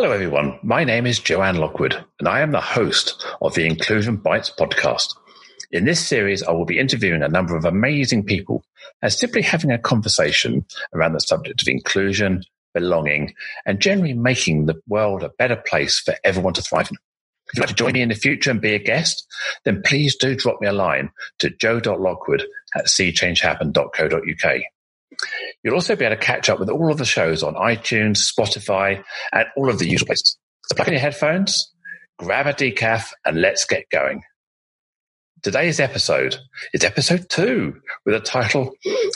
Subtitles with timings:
[0.00, 0.56] Hello, everyone.
[0.62, 5.12] My name is Joanne Lockwood, and I am the host of the Inclusion Bites podcast.
[5.72, 8.62] In this series, I will be interviewing a number of amazing people
[9.02, 10.64] and simply having a conversation
[10.94, 13.34] around the subject of inclusion, belonging,
[13.66, 16.96] and generally making the world a better place for everyone to thrive in.
[17.48, 19.26] If you'd like to join me in the future and be a guest,
[19.64, 21.10] then please do drop me a line
[21.40, 22.44] to joe.lockwood
[22.76, 24.62] at seechangehappen.co.uk.
[25.62, 29.02] You'll also be able to catch up with all of the shows on iTunes, Spotify,
[29.32, 30.36] and all of the usual places.
[30.66, 31.72] So plug in your headphones,
[32.18, 34.22] grab a decaf, and let's get going.
[35.42, 36.36] Today's episode
[36.74, 38.72] is episode two with the title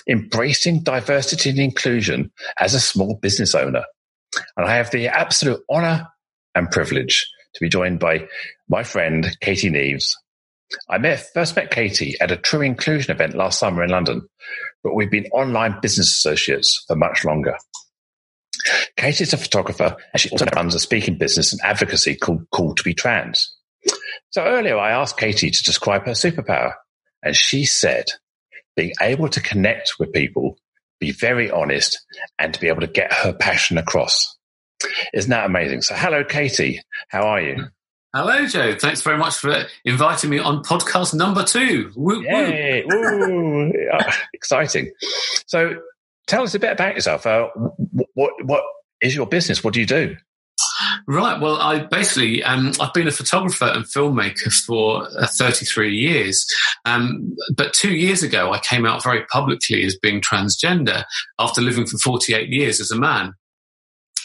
[0.09, 3.85] Embracing Diversity and Inclusion as a Small Business Owner.
[4.57, 6.07] And I have the absolute honor
[6.55, 8.29] and privilege to be joined by
[8.69, 10.15] my friend Katie Neeves.
[10.89, 14.27] I met, first met Katie at a True Inclusion event last summer in London,
[14.83, 17.57] but we've been online business associates for much longer.
[18.97, 22.97] Katie is a photographer and she also runs a speaking business and advocacy called Cool2b
[22.97, 23.55] Trans.
[24.31, 26.75] So earlier I asked Katie to describe her superpower
[27.23, 28.07] and she said
[28.77, 30.59] being able to connect with people,
[31.01, 32.01] be very honest
[32.39, 34.37] and to be able to get her passion across.
[35.13, 35.83] Isn't that amazing?
[35.83, 36.81] So hello, Katie.
[37.09, 37.67] How are you?
[38.15, 38.75] Hello, Joe.
[38.79, 41.91] Thanks very much for inviting me on podcast number two.
[41.97, 42.85] Woo, Yay.
[42.87, 43.73] Woo.
[44.35, 44.93] Exciting.
[45.47, 45.77] So,
[46.27, 47.27] tell us a bit about yourself.
[47.27, 47.49] Uh,
[48.15, 48.65] what what
[49.01, 49.65] is your business?
[49.65, 50.17] What do you do?
[51.07, 51.41] Right.
[51.41, 56.47] Well, I basically um, I've been a photographer and filmmaker for uh, 33 years.
[56.85, 61.05] Um, but two years ago, I came out very publicly as being transgender
[61.39, 63.33] after living for 48 years as a man.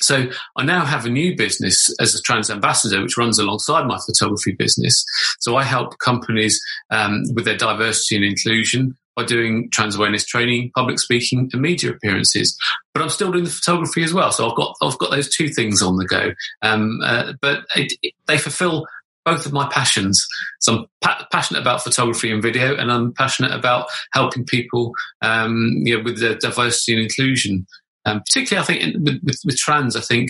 [0.02, 4.00] So I now have a new business as a trans ambassador, which runs alongside my
[4.06, 5.04] photography business.
[5.40, 10.72] So I help companies um, with their diversity and inclusion by doing trans awareness training,
[10.76, 12.56] public speaking, and media appearances.
[12.94, 14.32] But I'm still doing the photography as well.
[14.32, 16.34] So I've got I've got those two things on the go.
[16.62, 18.86] Um, uh, but it, it, they fulfil
[19.26, 20.26] both of my passions.
[20.62, 25.82] So I'm pa- passionate about photography and video, and I'm passionate about helping people, um,
[25.84, 27.66] you know, with their diversity and inclusion.
[28.08, 30.30] Um, particularly, I think in, with, with, with trans, I think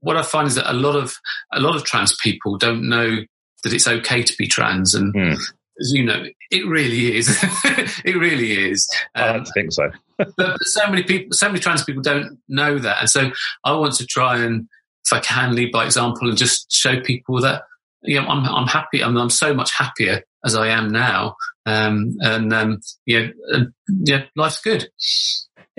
[0.00, 1.14] what I find is that a lot of
[1.52, 3.18] a lot of trans people don't know
[3.62, 5.32] that it's okay to be trans, and mm.
[5.32, 7.28] as you know, it really is.
[8.04, 8.88] it really is.
[9.14, 9.90] Um, I don't think so.
[10.18, 13.30] but, but, so many people, so many trans people don't know that, and so
[13.64, 14.68] I want to try and,
[15.04, 17.62] if I can, lead by example and just show people that
[18.02, 19.04] you know I'm I'm happy.
[19.04, 23.64] I'm, I'm so much happier as I am now, um, and um, you know, uh,
[24.04, 24.88] yeah, life's good.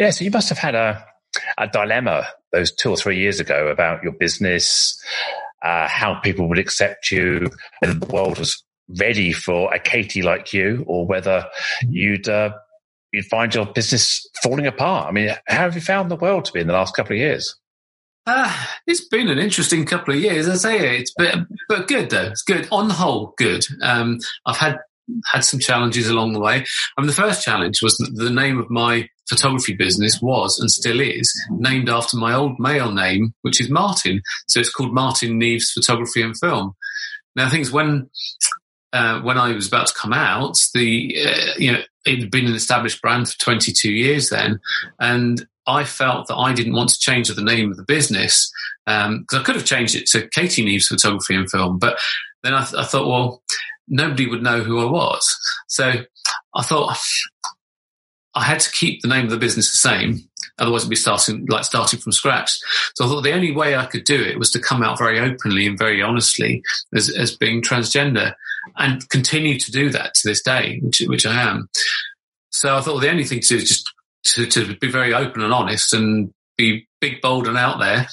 [0.02, 1.06] Yeah, so you must have had a,
[1.60, 5.00] a dilemma those two or three years ago about your business,
[5.62, 8.64] uh, how people would accept you, whether the world was
[9.00, 11.46] ready for a Katie like you, or whether
[11.88, 12.54] you'd uh,
[13.14, 15.08] you'd find your business falling apart.
[15.08, 17.20] I mean, how have you found the world to be in the last couple of
[17.20, 17.56] years?
[18.26, 18.52] Uh,
[18.88, 20.50] it's been an interesting couple of years.
[20.50, 22.32] I say it's but but good though.
[22.32, 23.36] It's good on the whole.
[23.38, 23.68] Good.
[23.84, 24.18] Um,
[24.48, 24.80] I've had
[25.32, 26.66] had some challenges along the way.
[26.98, 30.70] I mean, the first challenge was that the name of my photography business was and
[30.70, 34.22] still is named after my old male name, which is Martin.
[34.48, 36.76] So it's called Martin Neeves Photography and Film.
[37.36, 38.10] Now, things when
[38.94, 42.48] uh, when I was about to come out, the uh, you know it had been
[42.48, 44.60] an established brand for 22 years then,
[45.00, 48.52] and I felt that I didn't want to change the name of the business
[48.86, 51.98] because um, I could have changed it to Katie Neeves Photography and Film, but
[52.44, 53.44] then I, th- I thought, well,
[53.88, 55.28] nobody would know who I was.
[55.68, 56.04] So
[56.56, 56.98] I thought
[58.36, 60.20] I had to keep the name of the business the same.
[60.60, 62.52] Otherwise, it'd be starting like starting from scratch.
[62.96, 65.20] So I thought the only way I could do it was to come out very
[65.20, 66.62] openly and very honestly
[66.94, 68.34] as, as being transgender,
[68.78, 71.68] and continue to do that to this day, which, which I am.
[72.52, 73.92] So I thought the only thing to do is just
[74.36, 78.08] to, to be very open and honest and be big, bold, and out there.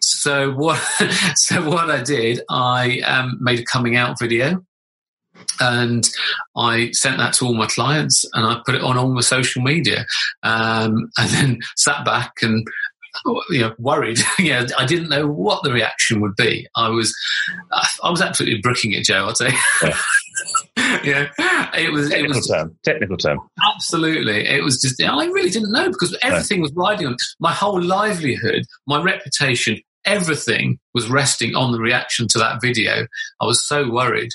[0.00, 0.78] So what?
[1.34, 4.64] so what I did, I um, made a coming out video
[5.60, 6.08] and
[6.56, 9.62] I sent that to all my clients and I put it on all my social
[9.62, 10.06] media
[10.42, 12.66] um, and then sat back and
[13.50, 14.18] you know worried.
[14.38, 16.68] Yeah I didn't know what the reaction would be.
[16.76, 17.14] I was
[18.02, 19.50] I was absolutely brooking it Joe I'd say
[19.82, 19.98] yeah.
[21.36, 21.76] yeah.
[21.76, 23.40] It was technical it was term technical term.
[23.74, 24.46] Absolutely.
[24.46, 28.64] It was just I really didn't know because everything was riding on my whole livelihood
[28.86, 33.06] my reputation everything was resting on the reaction to that video.
[33.40, 34.30] I was so worried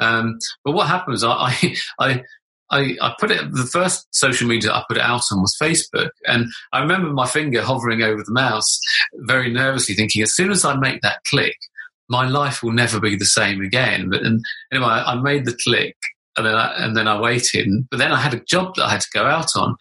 [0.00, 2.22] um, but what happened was I, I,
[2.70, 6.10] I, I put it, the first social media I put it out on was Facebook.
[6.26, 8.80] And I remember my finger hovering over the mouse
[9.14, 11.56] very nervously thinking, as soon as I make that click,
[12.08, 14.10] my life will never be the same again.
[14.10, 14.42] But and
[14.72, 15.96] anyway, I, made the click
[16.36, 17.68] and then I, and then I waited.
[17.90, 19.76] But then I had a job that I had to go out on.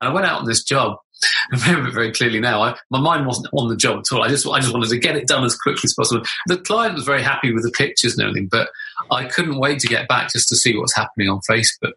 [0.00, 0.96] And I went out on this job
[1.52, 2.62] I remember very clearly now.
[2.62, 4.22] I, my mind wasn't on the job at all.
[4.22, 6.24] I just, I just wanted to get it done as quickly as possible.
[6.46, 8.68] The client was very happy with the pictures and everything, but
[9.10, 11.92] I couldn't wait to get back just to see what's happening on Facebook.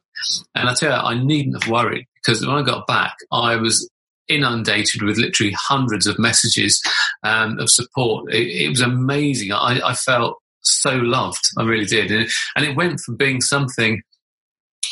[0.56, 3.90] And I tell you, I needn't have worried because when I got back, I was
[4.28, 6.82] inundated with literally hundreds of messages
[7.24, 8.32] um, of support.
[8.34, 9.52] It, it was amazing.
[9.52, 11.42] I, I, felt so loved.
[11.58, 12.12] I really did.
[12.12, 14.04] And, and it went from being something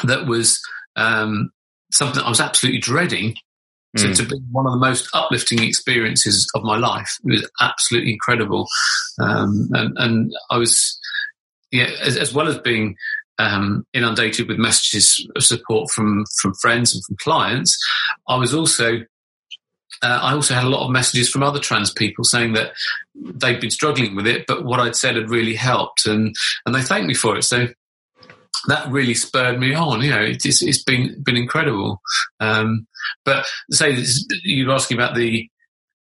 [0.06, 0.60] that was
[0.96, 1.52] um,
[1.92, 3.36] something I was absolutely dreading
[3.98, 4.18] to, mm.
[4.18, 7.18] to, be one of the most uplifting experiences of my life.
[7.24, 8.68] It was absolutely incredible.
[9.20, 11.00] Um, and, and, I was,
[11.72, 12.96] yeah, as, as well as being
[13.40, 17.78] um, inundated with messages of support from, from friends and from clients,
[18.28, 19.00] I was also
[20.04, 22.74] uh, I also had a lot of messages from other trans people saying that
[23.16, 26.36] they'd been struggling with it, but what I'd said had really helped, and
[26.66, 27.44] and they thanked me for it.
[27.44, 27.68] So
[28.68, 30.02] that really spurred me on.
[30.02, 32.02] You know, it's, it's been been incredible.
[32.40, 32.88] Um,
[33.26, 33.98] but say
[34.44, 35.50] you're asking about the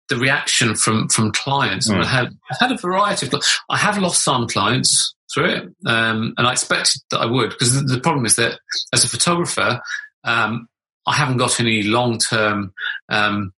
[0.10, 1.90] the reaction from from clients.
[1.90, 2.04] Mm.
[2.04, 3.34] I have I've had a variety of.
[3.70, 7.74] I have lost some clients through it, um, and I expected that I would because
[7.74, 8.60] the, the, problem is that
[8.94, 9.82] as a photographer,
[10.24, 10.68] um,
[11.08, 12.74] I haven't got any long term.
[13.10, 13.54] Um,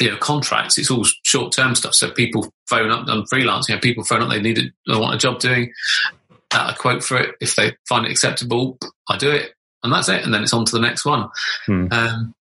[0.00, 0.78] you know, contracts.
[0.78, 1.92] It's all short term stuff.
[1.92, 3.68] So people phone up on freelance.
[3.68, 4.30] You know, people phone up.
[4.30, 4.72] They need it.
[4.86, 5.72] They want a job doing
[6.52, 7.34] a quote for it.
[7.40, 8.78] If they find it acceptable,
[9.08, 10.24] I do it, and that's it.
[10.24, 11.28] And then it's on to the next one.
[11.66, 11.86] Hmm.
[11.90, 12.34] Um,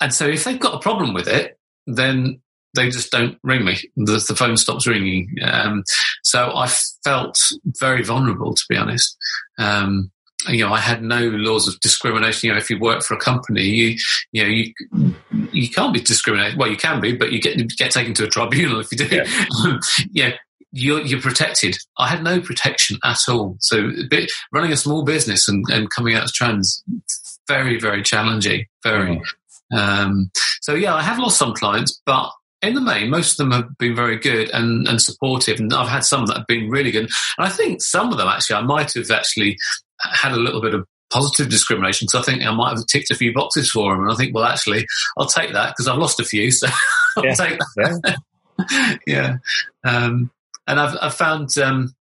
[0.00, 2.40] and so if they've got a problem with it, then
[2.74, 3.78] they just don't ring me.
[3.96, 5.34] The, the phone stops ringing.
[5.42, 5.84] Um,
[6.22, 6.68] so I
[7.04, 7.36] felt
[7.78, 9.16] very vulnerable, to be honest.
[9.58, 10.10] Um,
[10.48, 12.46] you know, I had no laws of discrimination.
[12.46, 13.96] You know, if you work for a company, you,
[14.32, 15.14] you know, you,
[15.52, 16.58] you can't be discriminated.
[16.58, 19.16] Well, you can be, but you get, get taken to a tribunal if you do.
[19.16, 19.78] Yeah.
[20.12, 20.32] yeah
[20.72, 21.76] you're, you're protected.
[21.98, 23.56] I had no protection at all.
[23.60, 26.82] So bit, running a small business and, and coming out as trans,
[27.48, 28.66] very, very challenging.
[28.82, 29.16] Very.
[29.16, 29.76] Mm-hmm.
[29.76, 30.30] Um,
[30.62, 32.30] so yeah, I have lost some clients, but
[32.62, 35.58] in the main, most of them have been very good and, and supportive.
[35.58, 37.04] And I've had some that have been really good.
[37.04, 39.58] And I think some of them actually, I might have actually
[40.00, 43.16] had a little bit of positive discrimination because I think I might have ticked a
[43.16, 44.04] few boxes for them.
[44.04, 44.86] And I think, well, actually,
[45.16, 46.50] I'll take that because I've lost a few.
[46.50, 46.68] So
[47.16, 47.34] I'll yeah.
[47.34, 48.18] take that.
[48.70, 48.96] Yeah.
[49.06, 49.36] yeah.
[49.84, 50.30] Um,
[50.66, 51.94] and I've, I've found um,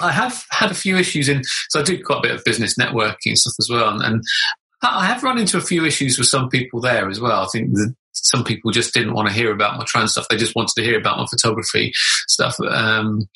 [0.00, 1.42] I have had a few issues in.
[1.68, 4.22] So I do quite a bit of business networking and stuff as well, and, and
[4.82, 7.42] I have run into a few issues with some people there as well.
[7.42, 10.36] I think that some people just didn't want to hear about my trans stuff; they
[10.36, 11.92] just wanted to hear about my photography
[12.28, 12.56] stuff.
[12.60, 13.28] Um,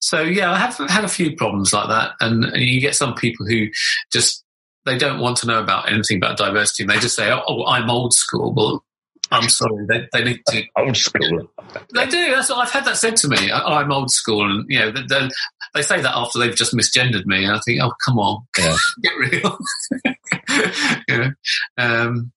[0.00, 3.46] so yeah, I have had a few problems like that, and you get some people
[3.46, 3.68] who
[4.12, 4.44] just
[4.86, 7.66] they don't want to know about anything about diversity, and they just say, "Oh, oh
[7.66, 8.84] I'm old school." Well,
[9.30, 10.62] I'm sorry, they, they need to.
[10.76, 11.48] Old school.
[11.94, 12.30] They do.
[12.30, 13.50] That's what I've had that said to me.
[13.50, 15.28] I, am old school, and you know, they,
[15.74, 18.76] they, say that after they've just misgendered me, and I think, oh, come on, yeah.
[19.02, 19.58] get real.
[21.08, 21.30] you know,
[21.78, 22.32] um,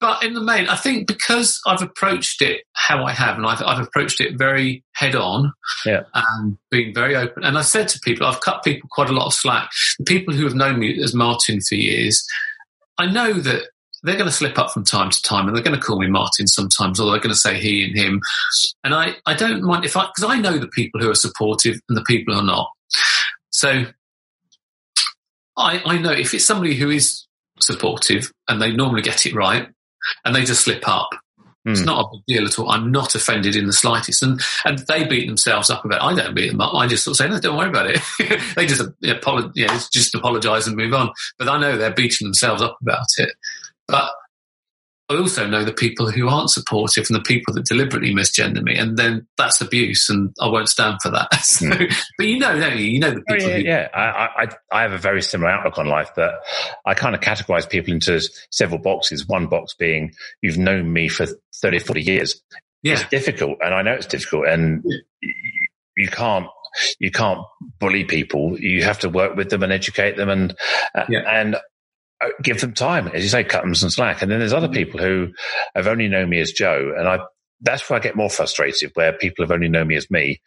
[0.00, 3.62] but in the main, I think because I've approached it how I have, and I've,
[3.62, 5.52] I've approached it very head on,
[5.86, 7.44] yeah, and being very open.
[7.44, 9.70] And I said to people, I've cut people quite a lot of slack.
[9.98, 12.26] The people who have known me as Martin for years,
[12.98, 13.68] I know that
[14.02, 16.08] they're going to slip up from time to time and they're going to call me
[16.08, 18.20] Martin sometimes, or they're going to say he and him.
[18.84, 21.80] And I, I don't mind if I, because I know the people who are supportive
[21.88, 22.70] and the people who are not.
[23.50, 23.86] So
[25.56, 27.26] I, I know if it's somebody who is
[27.58, 29.68] supportive and they normally get it right
[30.24, 31.10] and they just slip up,
[31.66, 31.72] mm.
[31.72, 32.70] it's not a big deal at all.
[32.70, 34.22] I'm not offended in the slightest.
[34.22, 36.04] And, and they beat themselves up about it.
[36.04, 36.74] I don't beat them up.
[36.74, 38.00] I just sort of say, no, don't worry about it.
[38.56, 41.10] they just, apologize, yeah, just apologize and move on.
[41.38, 43.30] But I know they're beating themselves up about it.
[43.88, 44.10] But
[45.08, 48.76] I also know the people who aren't supportive and the people that deliberately misgender me,
[48.76, 51.32] and then that's abuse, and I won't stand for that.
[51.42, 51.94] so, mm.
[52.18, 52.84] But you know, don't you?
[52.86, 53.46] You know the people.
[53.46, 53.88] Oh, yeah, who- yeah.
[53.94, 56.34] I, I, I have a very similar outlook on life, but
[56.84, 58.20] I kind of categorize people into
[58.50, 59.28] several boxes.
[59.28, 61.26] One box being you've known me for
[61.62, 62.42] 30, 40 years.
[62.82, 62.94] Yeah.
[62.94, 65.30] It's difficult, and I know it's difficult, and yeah.
[65.96, 66.46] you can't
[66.98, 67.40] you can't
[67.78, 68.58] bully people.
[68.58, 70.56] You have to work with them and educate them, and
[71.08, 71.20] yeah.
[71.20, 71.56] and
[72.42, 74.22] give them time, as you say, cut them some slack.
[74.22, 74.74] And then there's other mm-hmm.
[74.74, 75.28] people who
[75.74, 77.20] have only known me as Joe, and I
[77.60, 80.40] that's where I get more frustrated, where people have only known me as me,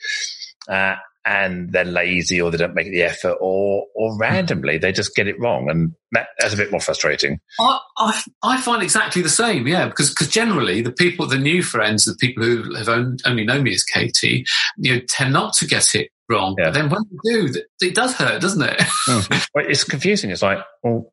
[0.70, 0.96] uh,
[1.26, 5.28] and they're lazy or they don't make the effort, or or randomly they just get
[5.28, 7.40] it wrong, and that, that's a bit more frustrating.
[7.60, 11.62] I, I, I find exactly the same, yeah, because because generally the people, the new
[11.62, 14.46] friends, the people who have only known me as Katie,
[14.78, 16.56] you know, tend not to get it wrong.
[16.58, 16.66] Yeah.
[16.66, 18.80] But then when you do, it does hurt, doesn't it?
[18.80, 19.48] mm.
[19.54, 20.30] well, it's confusing.
[20.30, 21.12] It's like, well,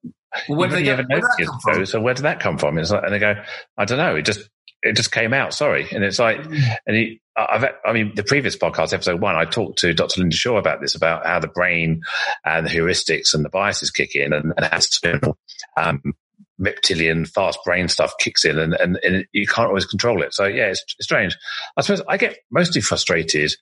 [0.48, 2.78] well, where did they ever notice So where did that come from?
[2.78, 3.34] It's like, and they go,
[3.76, 4.16] I don't know.
[4.16, 4.48] It just
[4.82, 5.54] it just came out.
[5.54, 6.76] Sorry, and it's like, mm.
[6.86, 10.20] and he, I've, I mean, the previous podcast, episode one, I talked to Dr.
[10.20, 12.02] Linda Shaw about this, about how the brain
[12.44, 15.36] and the heuristics and the biases kick in, and, and how
[15.76, 16.14] um,
[16.58, 20.34] reptilian fast brain stuff kicks in and, and, and you can't always control it.
[20.34, 21.36] So yeah, it's, it's strange.
[21.76, 23.52] I suppose I get mostly frustrated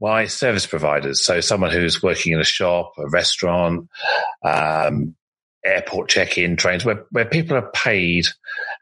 [0.00, 1.24] by service providers.
[1.24, 3.88] So someone who's working in a shop, a restaurant,
[4.44, 5.16] um,
[5.64, 8.26] airport check-in trains, where, where people are paid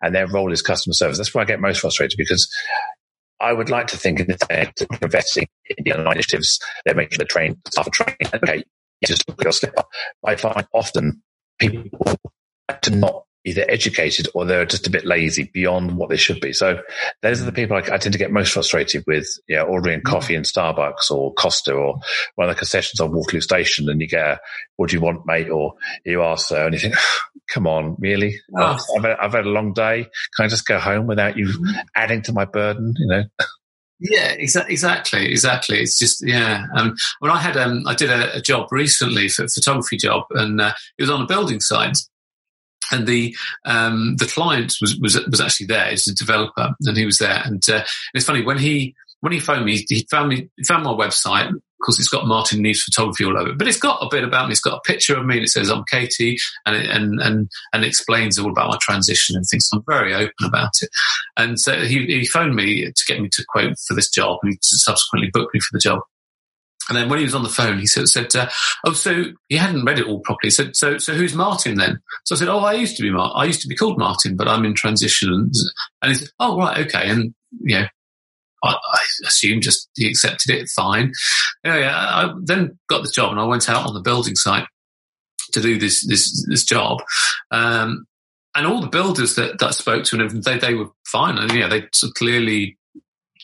[0.02, 1.18] and their role is customer service.
[1.18, 2.50] That's where I get most frustrated because
[3.40, 4.72] I would like to think in the
[5.02, 8.16] investing in the initiatives, they're making the train staff train.
[8.34, 8.64] Okay,
[9.04, 9.88] just look your slip up.
[10.24, 11.22] I find often
[11.58, 12.16] people
[12.82, 16.52] to not either educated or they're just a bit lazy beyond what they should be.
[16.52, 16.80] So
[17.22, 20.00] those are the people I, I tend to get most frustrated with, you know, ordering
[20.00, 20.04] mm.
[20.04, 21.98] coffee in Starbucks or Costa or
[22.36, 24.40] one of the concessions on Waterloo Station and you get a,
[24.76, 25.48] what do you want, mate?
[25.48, 26.94] Or you ask so and you think,
[27.50, 28.36] come on, really?
[28.56, 30.06] I've, had, I've had a long day.
[30.36, 31.74] Can I just go home without you mm.
[31.96, 33.24] adding to my burden, you know?
[34.04, 35.80] Yeah, exa- exactly, exactly.
[35.80, 36.66] It's just yeah.
[36.74, 40.24] Um, when I had um, I did a, a job recently for a photography job,
[40.30, 41.96] and uh, it was on a building site,
[42.92, 43.34] and the
[43.64, 45.90] um, the client was, was was actually there.
[45.90, 47.42] He's a developer, and he was there.
[47.44, 47.84] And, uh,
[48.14, 51.48] it's funny when he when he phoned me, he found me found my website.
[51.48, 54.22] Of course, it's got Martin Neeves photography all over it, but it's got a bit
[54.22, 54.52] about me.
[54.52, 57.50] It's got a picture of me, and it says I'm Katie, and it, and and
[57.72, 59.68] and explains all about my transition and things.
[59.68, 60.88] So I'm very open about it.
[61.36, 64.52] And so he, he phoned me to get me to quote for this job, and
[64.52, 66.00] he subsequently booked me for the job.
[66.88, 68.48] And then when he was on the phone, he said, said uh,
[68.84, 72.00] "Oh, so he hadn't read it all properly." He said, "So, so who's Martin then?"
[72.24, 73.36] So I said, "Oh, I used to be Martin.
[73.36, 75.50] I used to be called Martin, but I'm in transition."
[76.02, 77.86] And he said, "Oh, right, okay." And you know,
[78.64, 81.12] I, I assume just he accepted it, fine.
[81.64, 84.66] Anyway, I then got the job, and I went out on the building site
[85.52, 87.02] to do this this this job.
[87.50, 88.06] Um,
[88.54, 91.52] and all the builders that, that I spoke to, and they they were fine, and
[91.52, 91.82] yeah, they
[92.16, 92.76] clearly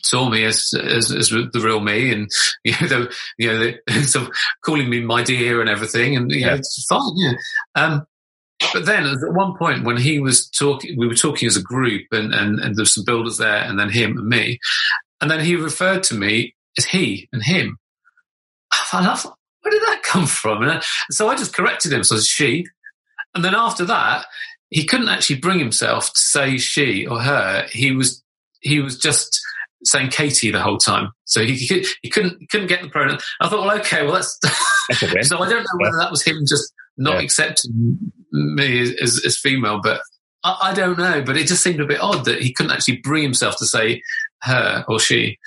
[0.03, 2.29] saw me as, as, as the real me, and
[2.63, 6.31] you know, they, you know, they, sort of calling me my dear and everything, and
[6.31, 6.47] you yeah.
[6.47, 7.17] know, it's fine.
[7.17, 7.33] Yeah.
[7.75, 8.05] Um,
[8.73, 12.07] but then at one point when he was talking, we were talking as a group,
[12.11, 14.59] and and, and there's some builders there, and then him and me,
[15.21, 17.77] and then he referred to me as he and him.
[18.93, 20.63] And I thought, where did that come from?
[20.63, 22.65] And so I just corrected him, so she.
[23.35, 24.25] And then after that,
[24.69, 27.67] he couldn't actually bring himself to say she or her.
[27.71, 28.23] He was
[28.61, 29.39] he was just
[29.83, 31.11] saying Katie the whole time.
[31.25, 33.19] So he, he, he couldn't he couldn't get the pronoun.
[33.41, 34.39] I thought, well, okay, well that's.
[35.27, 37.21] so I don't know whether that was him just not yeah.
[37.21, 40.01] accepting me as, as female, but
[40.43, 41.21] I, I, don't know.
[41.21, 44.01] But it just seemed a bit odd that he couldn't actually bring himself to say
[44.41, 45.37] her or she.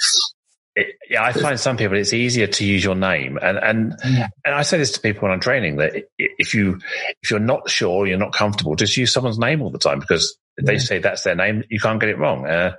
[0.74, 4.28] It, yeah, I find some people it's easier to use your name, and and yeah.
[4.46, 6.80] and I say this to people when I'm training that if you
[7.22, 10.34] if you're not sure, you're not comfortable, just use someone's name all the time because
[10.60, 12.46] they say that's their name, you can't get it wrong.
[12.46, 12.72] Uh,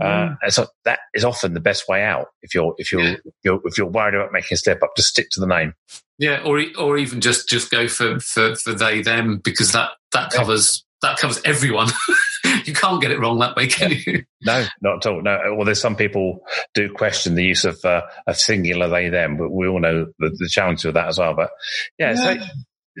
[0.00, 0.36] uh, mm.
[0.48, 2.28] so that is often the best way out.
[2.42, 5.28] If you're if you're, you're if you're worried about making a step up, just stick
[5.32, 5.74] to the name.
[6.18, 10.30] Yeah, or or even just just go for for, for they them because that that
[10.30, 11.10] covers yeah.
[11.10, 11.88] that covers everyone.
[12.64, 14.24] you can't get it wrong that way, can you?
[14.42, 15.22] No, not at all.
[15.22, 15.38] No.
[15.54, 16.40] Well, there's some people
[16.74, 20.30] do question the use of uh, a singular they them, but we all know the,
[20.30, 21.34] the challenge with that as well.
[21.34, 21.50] But
[21.98, 22.40] yeah, yeah.
[22.40, 22.46] so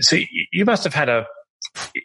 [0.00, 0.16] so
[0.52, 1.26] you must have had a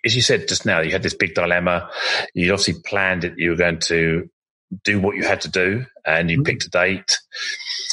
[0.06, 1.90] as you said just now, you had this big dilemma.
[2.34, 3.34] You obviously planned it.
[3.38, 4.30] You were going to
[4.84, 6.44] do what you had to do and you mm-hmm.
[6.44, 7.20] picked a date.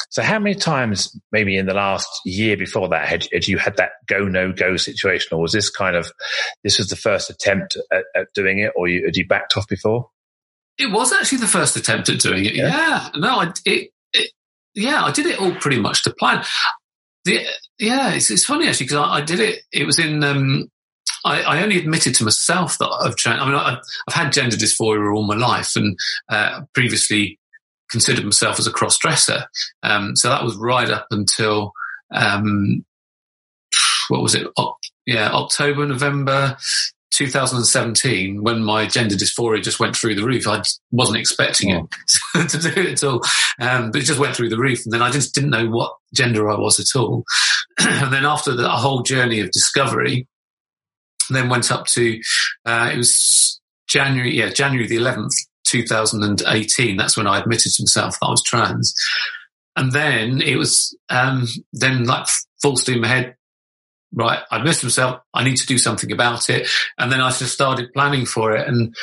[0.09, 3.77] So how many times maybe in the last year before that had, had you had
[3.77, 6.11] that go, no go situation or was this kind of,
[6.63, 9.67] this was the first attempt at, at doing it or you, had you backed off
[9.67, 10.09] before?
[10.77, 12.55] It was actually the first attempt at doing it.
[12.55, 12.67] Yeah.
[12.69, 13.09] yeah.
[13.15, 14.31] No, I, it, it,
[14.73, 16.43] yeah, I did it all pretty much to plan.
[17.25, 17.45] The,
[17.77, 19.59] yeah, it's, it's funny actually because I, I, did it.
[19.71, 20.71] It was in um,
[21.23, 23.41] I, I, only admitted to myself that I've changed.
[23.41, 25.97] I mean, I've, I've, had gender dysphoria all my life, and
[26.29, 27.39] uh, previously
[27.89, 29.45] considered myself as a cross dresser.
[29.83, 31.73] Um, so that was right up until
[32.11, 32.85] um,
[34.09, 34.47] what was it?
[35.05, 36.57] Yeah, October, November.
[37.13, 41.87] 2017, when my gender dysphoria just went through the roof, I wasn't expecting oh.
[42.35, 43.21] it to do it at all.
[43.59, 44.85] Um, but it just went through the roof.
[44.85, 47.25] And then I just didn't know what gender I was at all.
[47.79, 50.27] and then after the whole journey of discovery,
[51.35, 52.19] then went up to
[52.65, 55.33] uh, it was January, yeah, January the 11th,
[55.67, 56.97] 2018.
[56.97, 58.93] That's when I admitted to myself that I was trans.
[59.75, 62.27] And then it was um, then like
[62.61, 63.35] full steam ahead.
[64.13, 65.21] Right, I admitted myself.
[65.33, 66.69] I need to do something about it.
[66.97, 68.67] And then I just started planning for it.
[68.67, 68.93] And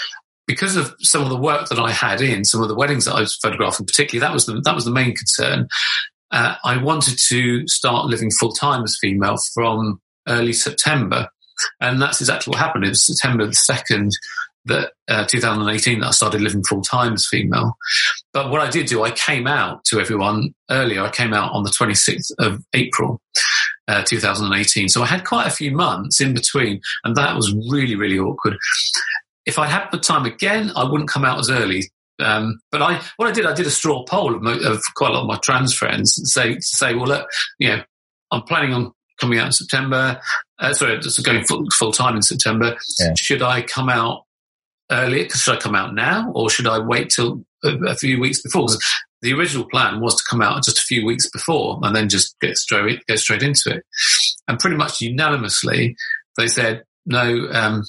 [0.47, 3.14] because of some of the work that I had in, some of the weddings that
[3.14, 5.68] I was photographing, particularly, that was the that was the main concern.
[6.30, 11.28] Uh, I wanted to start living full time as female from early September.
[11.80, 12.84] And that's exactly what happened.
[12.84, 14.10] It was September the 2nd
[14.66, 17.76] that uh, 2018 that I started living full time as female.
[18.32, 21.02] But what I did do, I came out to everyone earlier.
[21.02, 23.20] I came out on the 26th of April.
[23.88, 24.88] uh, 2018.
[24.88, 28.56] So I had quite a few months in between, and that was really, really awkward.
[29.46, 31.84] If I'd had the time again, I wouldn't come out as early.
[32.20, 35.14] Um, but I, what I did, I did a straw poll of, of quite a
[35.14, 37.82] lot of my trans friends, and say, say, well, look, you know,
[38.30, 40.20] I'm planning on coming out in September.
[40.58, 42.76] Uh, sorry, just going full, full time in September.
[43.00, 43.14] Yeah.
[43.16, 44.24] Should I come out
[44.90, 45.28] earlier?
[45.28, 48.62] Should I come out now, or should I wait till a, a few weeks before?
[48.62, 48.82] Because
[49.22, 52.38] the original plan was to come out just a few weeks before and then just
[52.40, 53.84] get straight get straight into it.
[54.46, 55.96] And pretty much unanimously,
[56.36, 57.48] they said no.
[57.52, 57.84] Um,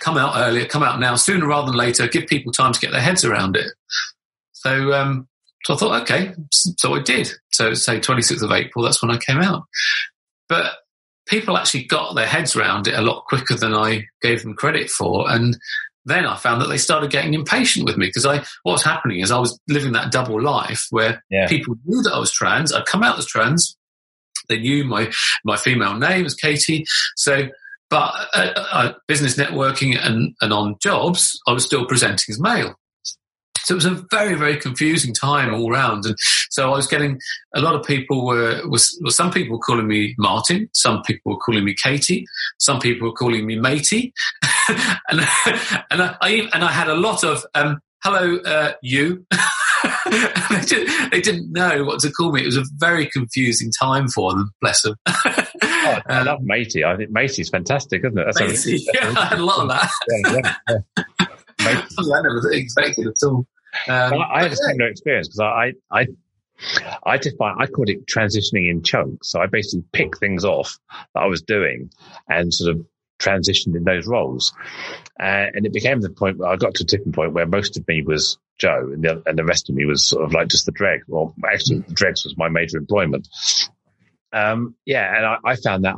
[0.00, 2.06] come out earlier, come out now, sooner rather than later.
[2.06, 3.72] Give people time to get their heads around it.
[4.52, 5.28] So, um,
[5.64, 7.30] so I thought, okay, so I did.
[7.52, 9.64] So, say 26th of April, that's when I came out.
[10.48, 10.72] But
[11.26, 14.90] people actually got their heads around it a lot quicker than I gave them credit
[14.90, 15.30] for.
[15.30, 15.56] And
[16.04, 19.20] then I found that they started getting impatient with me because I what was happening
[19.20, 21.48] is I was living that double life where yeah.
[21.48, 22.72] people knew that I was trans.
[22.72, 23.76] I'd come out as trans.
[24.48, 25.10] They knew my
[25.44, 26.84] my female name was Katie.
[27.16, 27.48] So,
[27.88, 32.74] but uh, uh, business networking and and on jobs, I was still presenting as male.
[33.60, 36.04] So it was a very, very confusing time all round.
[36.04, 36.16] And
[36.50, 37.18] so I was getting
[37.54, 41.32] a lot of people were, was, well, some people were calling me Martin, some people
[41.32, 42.26] were calling me Katie,
[42.58, 44.12] some people were calling me Matey.
[44.68, 45.20] and,
[45.90, 49.24] and I, and I had a lot of, um, hello, uh, you.
[50.50, 52.42] they, didn't, they, didn't, know what to call me.
[52.42, 54.96] It was a very confusing time for them, bless them.
[55.06, 56.84] oh, I love Matey.
[56.84, 58.24] I think Matey's fantastic, isn't it?
[58.26, 59.90] That's Matey, a, yeah, I had a lot of that.
[60.08, 61.04] yeah, yeah,
[61.98, 63.46] I never expected at all.
[63.88, 66.06] Um, well, I had a similar experience because I, I,
[67.04, 69.30] I define, I called it transitioning in chunks.
[69.30, 70.78] So I basically picked things off
[71.14, 71.90] that I was doing
[72.28, 72.86] and sort of
[73.18, 74.52] transitioned in those roles.
[75.20, 77.76] Uh, and it became the point where I got to a tipping point where most
[77.76, 80.48] of me was Joe and the, and the rest of me was sort of like
[80.48, 81.02] just the dreg.
[81.08, 83.28] Well, actually, the dregs was my major employment.
[84.32, 85.96] Um, yeah, and I, I found that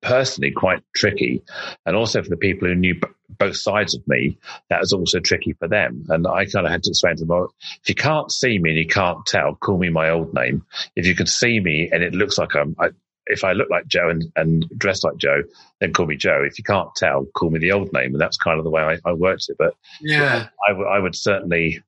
[0.00, 1.42] personally quite tricky.
[1.84, 3.00] And also for the people who knew
[3.38, 4.38] both sides of me,
[4.70, 6.04] that was also tricky for them.
[6.08, 7.48] And I kind of had to explain to them,
[7.82, 10.64] if you can't see me and you can't tell, call me my old name.
[10.96, 12.90] If you can see me and it looks like I'm, I,
[13.26, 15.42] if I look like Joe and, and dress like Joe,
[15.80, 16.42] then call me Joe.
[16.44, 18.12] If you can't tell, call me the old name.
[18.12, 19.56] And that's kind of the way I, I worked it.
[19.58, 21.82] But yeah, I, would certainly,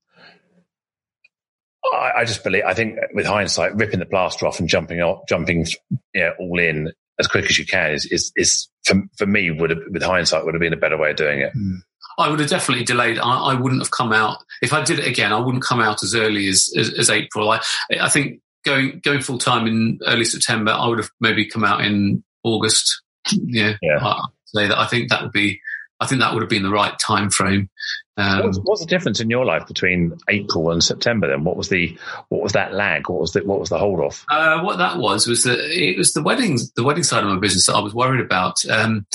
[1.93, 5.29] I, I, just believe, I think with hindsight, ripping the plaster off and jumping off,
[5.29, 5.67] jumping
[6.15, 9.51] you know, all in as quick as you can is is, is for, for me
[9.51, 11.53] would have, with hindsight would have been a better way of doing it.
[11.57, 11.79] Mm.
[12.19, 13.19] I would have definitely delayed.
[13.19, 15.35] I, I, wouldn't have come out if I did it again.
[15.35, 17.51] I wouldn't come out as early as as, as April.
[17.51, 17.61] I
[18.01, 21.85] I think going going full time in early September, I would have maybe come out
[21.85, 23.03] in August.
[23.33, 23.99] Yeah, yeah.
[24.01, 24.79] I, say that.
[24.79, 25.61] I think that would be.
[26.01, 27.71] I think that would have been the right time frame.
[28.19, 31.29] Um, what's, what's, the difference in your life between April and September?
[31.29, 31.97] Then, what was the
[32.29, 33.09] what was that lag?
[33.09, 34.25] What was the what was the hold off?
[34.31, 37.39] Uh, what that was was that it was the weddings, the wedding side of my
[37.39, 38.57] business that I was worried about.
[38.71, 39.07] Um,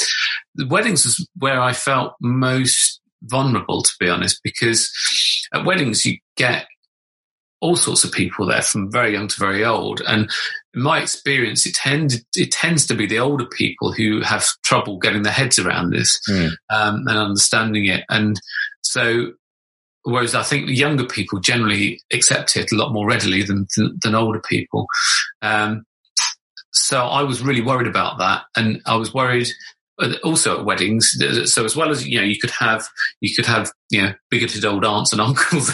[0.56, 4.92] the weddings was where I felt most vulnerable, to be honest, because
[5.54, 6.66] at weddings you get
[7.62, 10.02] all sorts of people there from very young to very old.
[10.08, 10.30] And
[10.74, 14.98] in my experience, it tends, it tends to be the older people who have trouble
[14.98, 16.50] getting their heads around this mm.
[16.72, 18.04] um, and understanding it.
[18.10, 18.42] And
[18.92, 19.32] so,
[20.04, 24.16] whereas I think younger people generally accept it a lot more readily than, than, than
[24.16, 24.86] older people.
[25.42, 25.86] Um,
[26.74, 28.44] so I was really worried about that.
[28.58, 29.48] And I was worried
[30.00, 31.18] uh, also at weddings.
[31.46, 32.86] So as well as you know, you could have
[33.22, 35.72] you could have you know bigoted old aunts and uncles.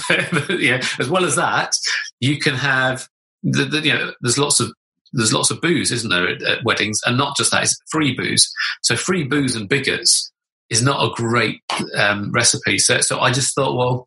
[0.49, 1.75] yeah, as well as that,
[2.19, 3.07] you can have
[3.41, 4.71] the, the, you know there's lots of
[5.11, 8.13] there's lots of booze, isn't there, at, at, weddings, and not just that, it's free
[8.13, 8.53] booze.
[8.83, 10.31] So free booze and bigots
[10.69, 11.61] is not a great
[11.95, 12.77] um, recipe.
[12.77, 14.05] So, so I just thought, well,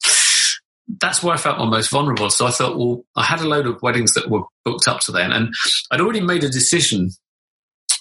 [1.01, 2.31] that's where I felt my most vulnerable.
[2.31, 5.13] So I thought, well, I had a load of weddings that were booked up to
[5.13, 5.55] then, and
[5.91, 7.11] I'd already made a decision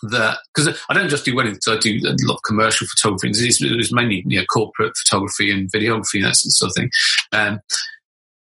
[0.04, 3.30] that because I don't just do weddings, I do a lot of commercial photography.
[3.32, 6.90] It was mainly you know, corporate photography and videography and that sort of thing.
[7.34, 7.60] Um,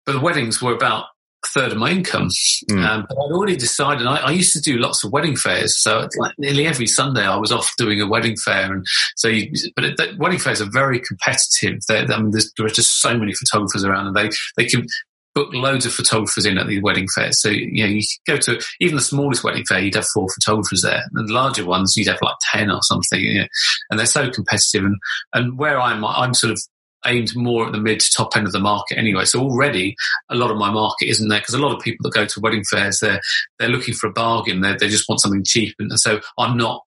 [0.05, 1.07] but the weddings were about
[1.54, 2.28] third of my income.
[2.70, 2.84] Mm.
[2.84, 4.06] Um, but I'd already decided.
[4.06, 7.36] I, I, used to do lots of wedding fairs, so like nearly every Sunday I
[7.36, 8.72] was off doing a wedding fair.
[8.72, 8.84] And
[9.16, 11.78] so, you, but it, the, wedding fairs are very competitive.
[11.88, 14.86] I mean, there are just so many photographers around, and they they can
[15.34, 17.40] book loads of photographers in at the wedding fairs.
[17.40, 20.82] So, you know, you go to even the smallest wedding fair, you'd have four photographers
[20.82, 21.02] there.
[21.12, 23.20] And the larger ones, you'd have like 10 or something.
[23.20, 23.46] You know,
[23.90, 24.84] and they're so competitive.
[24.84, 24.96] And,
[25.32, 26.62] and where I'm, I'm sort of
[27.06, 29.24] aimed more at the mid to top end of the market anyway.
[29.24, 29.96] So already
[30.30, 32.40] a lot of my market isn't there because a lot of people that go to
[32.40, 33.20] wedding fairs, they're,
[33.58, 34.60] they're looking for a bargain.
[34.60, 35.74] They they just want something cheap.
[35.78, 36.82] And so I'm not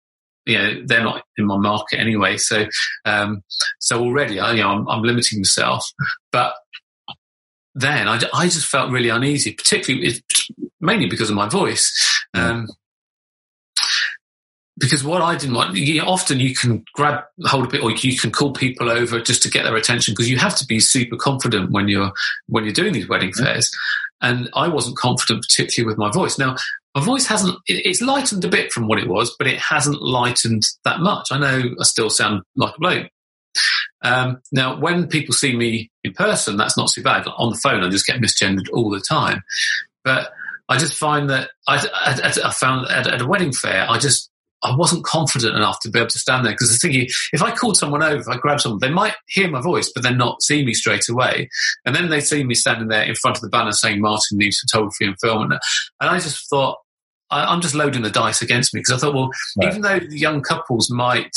[0.46, 2.38] you know they're not in my market anyway.
[2.38, 2.66] So
[3.06, 3.44] um,
[3.80, 5.86] so already I, you know I'm, I'm, limiting myself.
[6.32, 6.56] But
[7.76, 10.14] then I, I just felt really uneasy, particularly
[10.80, 11.94] mainly because of my voice.
[12.34, 12.68] Um,
[14.78, 17.92] because what I didn't want, you know, often you can grab hold of it, or
[17.92, 20.80] you can call people over just to get their attention because you have to be
[20.80, 22.12] super confident when you're
[22.48, 23.44] when you're doing these wedding mm-hmm.
[23.44, 23.72] fairs.
[24.22, 26.40] And I wasn't confident, particularly with my voice.
[26.40, 26.56] Now,
[26.96, 30.64] my voice hasn't, it's lightened a bit from what it was, but it hasn't lightened
[30.86, 31.28] that much.
[31.32, 33.08] I know I still sound like a bloke.
[34.02, 37.28] Um, now, when people see me in person, that's not so bad.
[37.38, 39.44] On the phone, I just get misgendered all the time.
[40.04, 40.32] But
[40.70, 44.32] I just find that I, I, I found at, at, a wedding fair, I just
[44.64, 47.44] I wasn't confident enough to be able to stand there because I was thinking if
[47.44, 50.18] I called someone over, if I grabbed someone, they might hear my voice, but then
[50.18, 51.50] not see me straight away.
[51.86, 54.60] And then they see me standing there in front of the banner saying Martin Neeves
[54.62, 55.44] Photography and Film.
[55.44, 56.78] And, and I just thought,
[57.30, 59.68] I, am just loading the dice against me because I thought, well, right.
[59.68, 61.36] even though the young couples might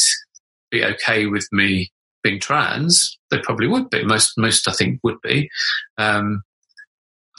[0.71, 4.05] be okay with me being trans, they probably would be.
[4.05, 5.51] Most, most I think would be.
[5.99, 6.43] Um,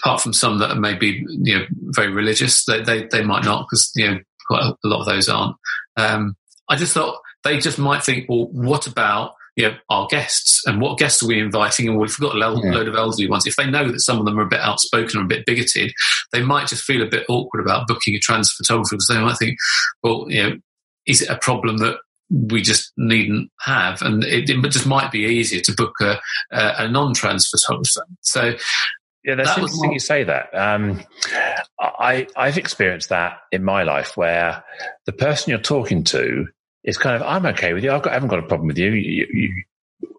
[0.02, 3.68] apart from some that are maybe you know very religious, they they, they might not
[3.70, 4.20] because you know
[4.52, 5.56] quite a, lot of those aren't.
[5.98, 6.36] Um,
[6.70, 10.80] I just thought they just might think, well, what about you know, our guests and
[10.80, 11.88] what guests are we inviting?
[11.88, 12.72] And we've got a load, yeah.
[12.72, 13.46] load of elderly ones.
[13.46, 15.92] If they know that some of them are a bit outspoken or a bit bigoted,
[16.32, 19.38] they might just feel a bit awkward about booking a trans photographer because they might
[19.38, 19.58] think,
[20.04, 20.56] well, you know,
[21.06, 21.98] is it a problem that
[22.30, 24.02] we just needn't have?
[24.02, 26.20] And it, it just might be easier to book a,
[26.52, 28.06] a, a non-trans photographer.
[28.22, 28.54] So
[29.24, 30.54] yeah, that's that interesting you say that.
[30.54, 31.02] Um,
[31.80, 34.64] I I've experienced that in my life where
[35.06, 36.48] the person you're talking to
[36.84, 37.92] is kind of I'm okay with you.
[37.92, 38.92] I've got, I haven't got a problem with you.
[38.92, 39.64] you, you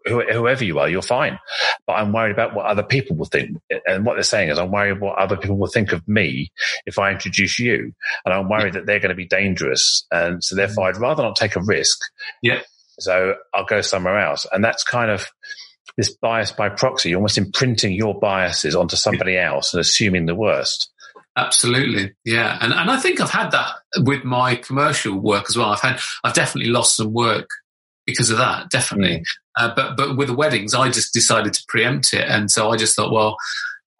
[0.07, 1.39] whoever you are, you're fine.
[1.87, 3.57] But I'm worried about what other people will think.
[3.87, 6.51] And what they're saying is, I'm worried what other people will think of me
[6.87, 7.93] if I introduce you.
[8.25, 10.07] And I'm worried that they're going to be dangerous.
[10.11, 11.99] And so therefore, I'd rather not take a risk.
[12.43, 12.61] Yeah.
[12.99, 14.47] So I'll go somewhere else.
[14.51, 15.27] And that's kind of,
[15.97, 20.35] this bias by proxy, you're almost imprinting your biases onto somebody else and assuming the
[20.35, 20.91] worst.
[21.37, 25.71] Absolutely, yeah, and and I think I've had that with my commercial work as well.
[25.71, 27.49] I've had I've definitely lost some work
[28.07, 29.19] because of that, definitely.
[29.19, 29.25] Mm.
[29.59, 32.77] Uh, but but with the weddings, I just decided to preempt it, and so I
[32.77, 33.37] just thought, well,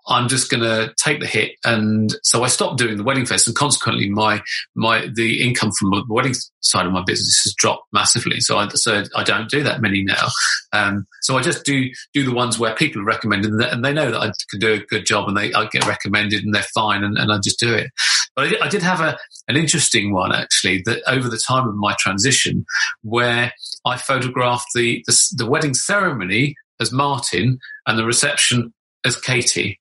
[0.07, 1.53] I'm just going to take the hit.
[1.65, 4.43] And so I stopped doing the wedding fest and consequently my,
[4.75, 8.41] my, the income from the wedding side of my business has dropped massively.
[8.41, 10.29] So I, so I don't do that many now.
[10.73, 14.11] Um, so I just do, do the ones where people are recommended and they know
[14.11, 17.05] that I can do a good job and they, I get recommended and they're fine
[17.05, 17.91] and, and I just do it.
[18.35, 21.69] But I did, I did have a, an interesting one actually that over the time
[21.69, 22.65] of my transition
[23.03, 23.53] where
[23.85, 28.73] I photographed the, the, the wedding ceremony as Martin and the reception
[29.05, 29.79] as Katie.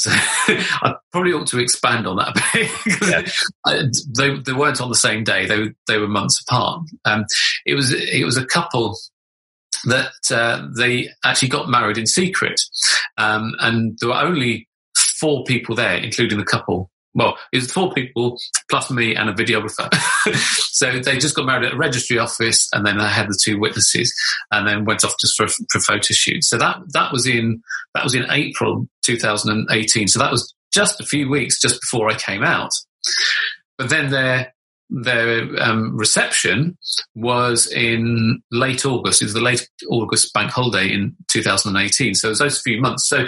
[0.00, 3.10] So I probably ought to expand on that a bit because
[3.66, 3.82] yeah.
[4.16, 6.86] they they weren't on the same day; they they were months apart.
[7.04, 7.26] Um,
[7.66, 8.96] it was it was a couple
[9.84, 12.58] that uh, they actually got married in secret,
[13.18, 17.92] um, and there were only four people there, including the couple well, it was four
[17.92, 18.38] people
[18.70, 19.92] plus me and a videographer.
[20.34, 23.58] so they just got married at a registry office, and then they had the two
[23.58, 24.14] witnesses,
[24.50, 26.44] and then went off just for for photo shoot.
[26.44, 27.62] So that that was in
[27.94, 30.08] that was in April 2018.
[30.08, 32.70] So that was just a few weeks just before I came out.
[33.76, 34.54] But then their
[34.90, 36.76] their um, reception
[37.14, 39.22] was in late August.
[39.22, 42.14] It was the late August bank holiday in 2018.
[42.14, 43.08] So it was those few months.
[43.08, 43.26] So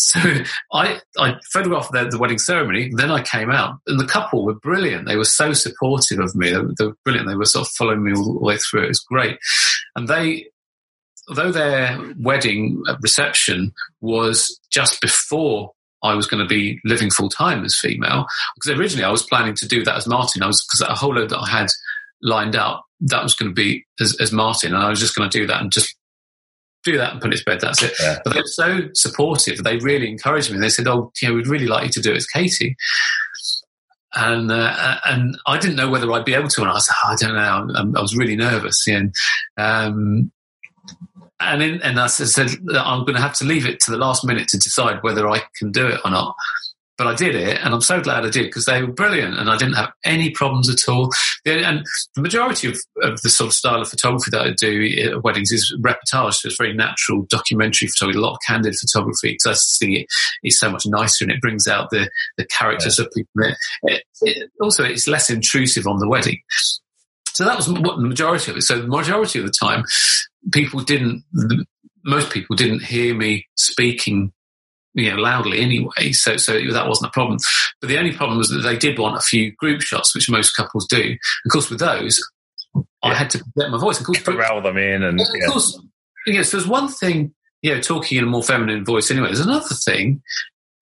[0.00, 0.20] so
[0.72, 2.90] I, I photographed the, the, wedding ceremony.
[2.94, 5.06] Then I came out, and the couple were brilliant.
[5.06, 6.50] They were so supportive of me.
[6.50, 7.28] They, they were brilliant.
[7.28, 8.84] They were sort of following me all the way through.
[8.84, 9.38] It was great.
[9.94, 10.46] And they,
[11.28, 17.64] although their wedding reception was just before I was going to be living full time
[17.64, 20.42] as female, because originally I was planning to do that as Martin.
[20.42, 21.68] I was because a whole load that I had
[22.22, 25.28] lined up that was going to be as, as Martin, and I was just going
[25.28, 25.94] to do that and just
[26.84, 27.60] do that and put it to bed.
[27.60, 27.92] That's it.
[28.00, 28.18] Yeah.
[28.24, 29.62] But they were so supportive.
[29.62, 30.58] They really encouraged me.
[30.58, 32.76] They said, "Oh, you know, we'd really like you to do it as Katie."
[34.14, 37.12] And uh, and I didn't know whether I'd be able to, and I was oh,
[37.12, 37.74] I don't know.
[37.74, 39.14] I, I was really nervous, and
[39.56, 40.32] um,
[41.38, 44.24] and in, and I said I'm going to have to leave it to the last
[44.24, 46.34] minute to decide whether I can do it or not
[47.00, 49.48] but I did it, and I'm so glad I did because they were brilliant, and
[49.48, 51.08] I didn't have any problems at all.
[51.46, 51.82] And
[52.14, 55.50] the majority of, of the sort of style of photography that I do at weddings
[55.50, 59.56] is reportage, so it's very natural documentary photography, a lot of candid photography because I
[59.82, 60.06] think it
[60.44, 63.06] is so much nicer and it brings out the the characters yeah.
[63.06, 63.54] of people.
[63.84, 66.38] It, it, also, it's less intrusive on the wedding.
[67.28, 68.62] So that was what the majority of it.
[68.62, 69.84] So the majority of the time,
[70.52, 71.24] people didn't.
[72.04, 74.34] Most people didn't hear me speaking
[74.94, 76.12] you know, loudly anyway.
[76.12, 77.38] So, so that wasn't a problem.
[77.80, 80.56] But the only problem was that they did want a few group shots, which most
[80.56, 81.16] couples do.
[81.44, 82.20] Of course, with those,
[82.74, 82.82] yeah.
[83.02, 84.00] I had to get my voice.
[84.00, 85.46] Of course, corral them in, and of yeah.
[85.48, 85.80] course,
[86.26, 86.50] yes.
[86.50, 89.10] There's one thing, you know, talking in a more feminine voice.
[89.10, 90.22] Anyway, there's another thing.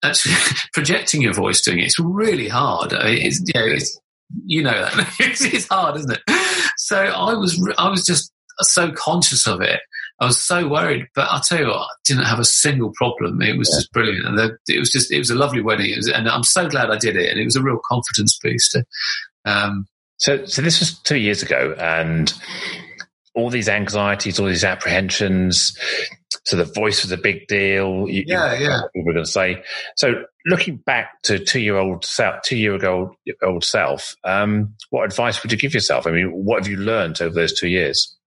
[0.04, 0.34] Actually,
[0.72, 2.92] projecting your voice doing it, it's really hard.
[2.92, 4.00] It's, you know, it's,
[4.44, 6.20] you know that it's, it's hard, isn't it?
[6.76, 9.80] So I was, I was just so conscious of it.
[10.20, 13.40] I was so worried, but I'll tell you what, I didn't have a single problem.
[13.40, 13.78] It was yeah.
[13.78, 14.26] just brilliant.
[14.26, 15.94] And the, it was just, it was a lovely wedding.
[15.96, 17.30] Was, and I'm so glad I did it.
[17.30, 18.84] And it was a real confidence booster.
[19.44, 22.32] Um, so, so this was two years ago and
[23.36, 25.78] all these anxieties, all these apprehensions.
[26.44, 28.08] So the voice was a big deal.
[28.08, 28.80] You, yeah, you, yeah.
[28.92, 29.62] People were going to say.
[29.96, 35.04] So looking back to two year old self, two year ago old self, um, what
[35.04, 36.08] advice would you give yourself?
[36.08, 38.17] I mean, what have you learned over those two years?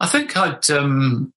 [0.00, 1.32] I think I'd um,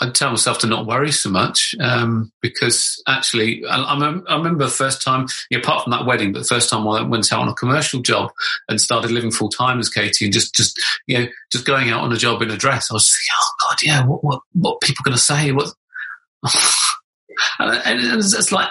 [0.00, 4.70] I'd tell myself to not worry so much um, because actually, I, I, remember the
[4.70, 7.40] first time, you know, apart from that wedding, but the first time I went out
[7.40, 8.30] on a commercial job
[8.68, 12.02] and started living full time as Katie and just, just, you know, just going out
[12.02, 14.80] on a job in a dress, I was thinking, oh God, yeah, what, what, what
[14.82, 15.52] people going to say?
[15.52, 15.72] What?
[17.58, 18.68] and it's, it's like,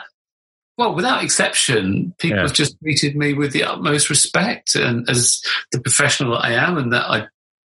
[0.77, 2.43] well, without exception, people yeah.
[2.43, 6.77] have just treated me with the utmost respect and as the professional that I am
[6.77, 7.27] and that I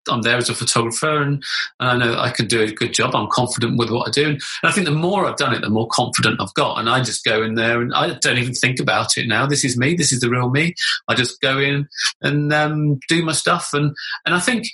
[0.09, 1.43] I'm there as a photographer and,
[1.79, 3.15] and, I know I can do a good job.
[3.15, 4.29] I'm confident with what I do.
[4.29, 6.79] And I think the more I've done it, the more confident I've got.
[6.79, 9.45] And I just go in there and I don't even think about it now.
[9.45, 9.95] This is me.
[9.95, 10.73] This is the real me.
[11.07, 11.87] I just go in
[12.21, 13.73] and um, do my stuff.
[13.73, 14.67] And, and I think,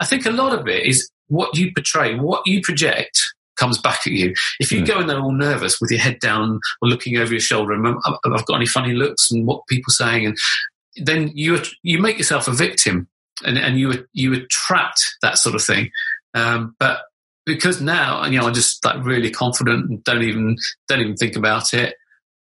[0.00, 3.20] I think a lot of it is what you portray, what you project
[3.56, 4.34] comes back at you.
[4.60, 4.86] If you mm.
[4.86, 7.96] go in there all nervous with your head down or looking over your shoulder and
[8.04, 10.36] I've got any funny looks and what people saying and
[10.96, 13.08] then you you make yourself a victim
[13.44, 15.90] and, and you you attract that sort of thing.
[16.34, 17.00] Um, but
[17.44, 20.56] because now you know I'm just like really confident and don't even
[20.88, 21.94] don't even think about it.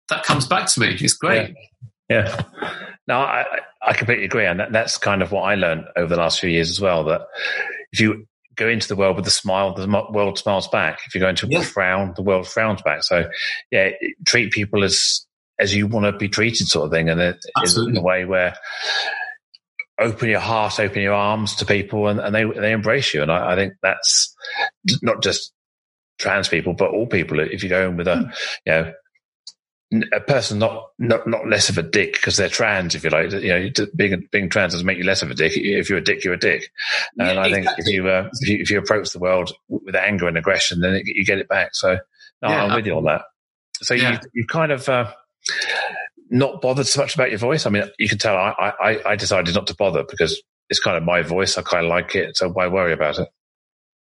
[0.09, 0.97] That comes back to me.
[1.01, 1.55] It's great.
[2.11, 2.45] Yeah.
[2.61, 2.75] yeah.
[3.09, 3.45] No, I,
[3.83, 6.51] I completely agree, and that, that's kind of what I learned over the last few
[6.51, 7.05] years as well.
[7.05, 7.23] That
[7.93, 11.01] if you go into the world with a smile, the world smiles back.
[11.07, 11.61] If you go into yeah.
[11.61, 13.03] a frown, the world frowns back.
[13.03, 13.29] So,
[13.71, 13.91] yeah,
[14.25, 15.27] treat people as
[15.59, 17.45] as you want to be treated, sort of thing, and it,
[17.77, 18.55] in a way where
[20.03, 23.23] open your heart, open your arms to people, and, and they they embrace you.
[23.23, 24.35] And I, I, think that's
[25.03, 25.53] not just
[26.19, 27.41] trans people, but all people.
[27.41, 28.35] If you go in with a, mm.
[28.67, 28.93] you know,
[30.13, 33.33] a person not not not less of a dick because they're trans, if you like,
[33.33, 35.53] you know, being being trans doesn't make you less of a dick.
[35.55, 36.71] If you're a dick, you're a dick.
[37.19, 37.85] And yeah, I think exactly.
[37.85, 40.95] if you, uh, if you if you approach the world with anger and aggression, then
[40.95, 41.75] it, you get it back.
[41.75, 41.99] So
[42.43, 43.23] no, yeah, I'm with you on that.
[43.83, 44.13] So yeah.
[44.13, 44.89] you you kind of.
[44.89, 45.13] Uh,
[46.33, 47.67] not bothered so much about your voice.
[47.67, 50.97] I mean, you can tell I, I, I decided not to bother because it's kind
[50.97, 51.59] of my voice.
[51.59, 52.37] I kind of like it.
[52.37, 53.29] So why worry about it?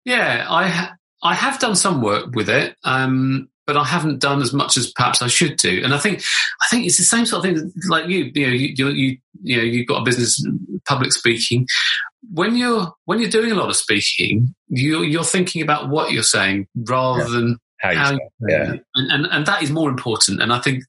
[0.05, 2.77] Yeah, I, ha- I have done some work with it.
[2.85, 5.83] Um, but I haven't done as much as perhaps I should do.
[5.85, 6.23] And I think,
[6.63, 7.73] I think it's the same sort of thing.
[7.89, 10.43] Like you, you know, you, you, you know, you've got a business,
[10.87, 11.67] public speaking.
[12.33, 16.23] When you're when you're doing a lot of speaking, you're you're thinking about what you're
[16.23, 17.29] saying rather yeah.
[17.29, 18.73] than how, how you, yeah.
[18.95, 20.43] And, and and that is more important.
[20.43, 20.83] And I think,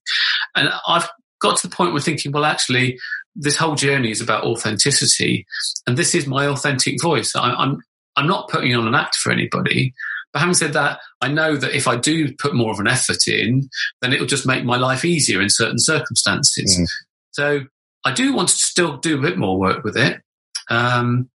[0.56, 1.08] and I've
[1.39, 2.99] got to the point where thinking, well, actually,
[3.36, 5.45] this whole journey is about authenticity,
[5.88, 7.36] and this is my authentic voice.
[7.36, 7.82] I, I'm
[8.15, 9.93] I'm not putting on an act for anybody.
[10.32, 13.28] But having said that, I know that if I do put more of an effort
[13.28, 13.69] in,
[14.02, 16.78] then it'll just make my life easier in certain circumstances.
[16.80, 16.86] Mm.
[17.32, 17.62] So
[18.06, 20.21] I do want to still do a bit more work with it.
[20.69, 21.30] Um,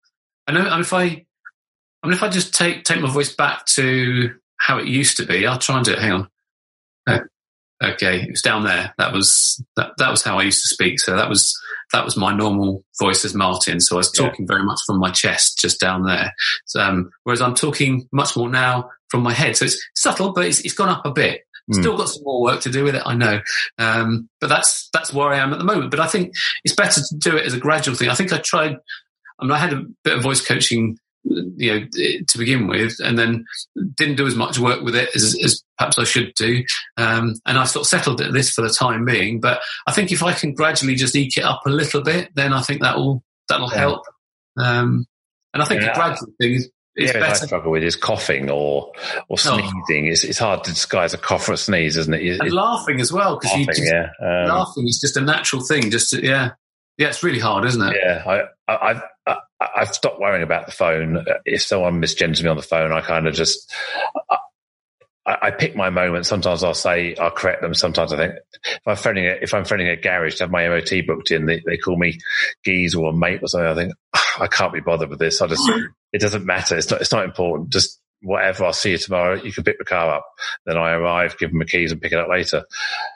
[0.47, 1.25] I know if I,
[2.03, 5.25] I mean, if I just take take my voice back to how it used to
[5.25, 5.99] be, I'll try and do it.
[5.99, 6.29] Hang on.
[7.83, 8.93] Okay, it was down there.
[8.97, 10.99] That was that, that was how I used to speak.
[10.99, 11.59] So that was
[11.91, 13.79] that was my normal voice as Martin.
[13.79, 14.55] So I was talking yeah.
[14.55, 16.33] very much from my chest, just down there.
[16.65, 19.55] So, um, whereas I'm talking much more now from my head.
[19.55, 21.41] So it's subtle, but it's, it's gone up a bit.
[21.71, 21.81] Mm.
[21.81, 23.39] Still got some more work to do with it, I know.
[23.77, 25.91] Um, but that's that's where I am at the moment.
[25.91, 28.09] But I think it's better to do it as a gradual thing.
[28.09, 28.75] I think I tried.
[29.39, 31.87] I mean, I had a bit of voice coaching you know,
[32.27, 33.45] to begin with, and then
[33.95, 36.63] didn't do as much work with it as, as perhaps I should do.
[36.97, 39.39] Um, and I've sort of settled at this for the time being.
[39.39, 42.53] But I think if I can gradually just eke it up a little bit, then
[42.53, 43.77] I think that will that'll yeah.
[43.77, 44.03] help.
[44.57, 45.05] Um,
[45.53, 45.91] and I think yeah.
[45.91, 46.69] a gradual thing is.
[46.95, 47.31] It's yeah, better.
[47.31, 48.91] I struggle with is coughing or
[49.27, 49.35] or oh.
[49.35, 50.05] sneezing.
[50.05, 50.11] Oh.
[50.11, 52.21] It's, it's hard to disguise a cough or a sneeze, isn't it?
[52.21, 54.09] It, and laughing as well because you just, yeah.
[54.21, 55.89] Um, laughing is just a natural thing.
[55.89, 56.51] Just to, yeah,
[56.99, 57.97] yeah, it's really hard, isn't it?
[57.99, 59.37] Yeah, I, I, I,
[59.75, 61.25] I've stopped worrying about the phone.
[61.45, 63.73] If someone misgenders me on the phone, I kind of just
[65.25, 66.27] I, I, pick my moments.
[66.27, 67.73] Sometimes I'll say I'll correct them.
[67.73, 68.33] Sometimes I think
[68.65, 71.45] if I'm phoning a, if I'm phoning a garage to have my MOT booked in,
[71.45, 72.19] they, they call me
[72.63, 73.67] geese or mate or something.
[73.67, 75.41] I think ah, I can't be bothered with this.
[75.41, 75.69] I just
[76.11, 76.77] it doesn't matter.
[76.77, 77.69] It's not it's not important.
[77.69, 78.65] Just whatever.
[78.65, 79.41] I'll see you tomorrow.
[79.41, 80.25] You can pick the car up.
[80.65, 82.63] Then I arrive, give them the keys, and pick it up later.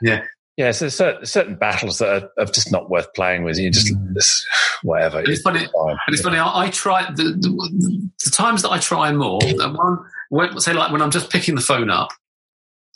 [0.02, 0.24] Yeah.
[0.58, 3.60] Yeah, so certain, certain battles that are, are, just not worth playing with.
[3.60, 4.43] You just mm.
[4.82, 5.20] whatever.
[5.20, 5.60] And it's funny.
[5.60, 6.39] And it's funny.
[6.39, 9.39] I, I try the, the, the, times that I try more.
[9.43, 12.10] One, when, say like when I'm just picking the phone up,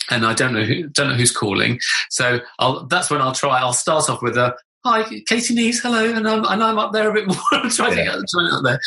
[0.10, 1.80] and I don't know who don't know who's calling.
[2.10, 3.60] So I'll, that's when I'll try.
[3.60, 7.12] I'll start off with a hi, Katie Neeves, hello, and I'm and I'm up there
[7.12, 7.38] a bit more.
[7.52, 8.06] I'm trying yeah.
[8.06, 8.80] to get trying up there.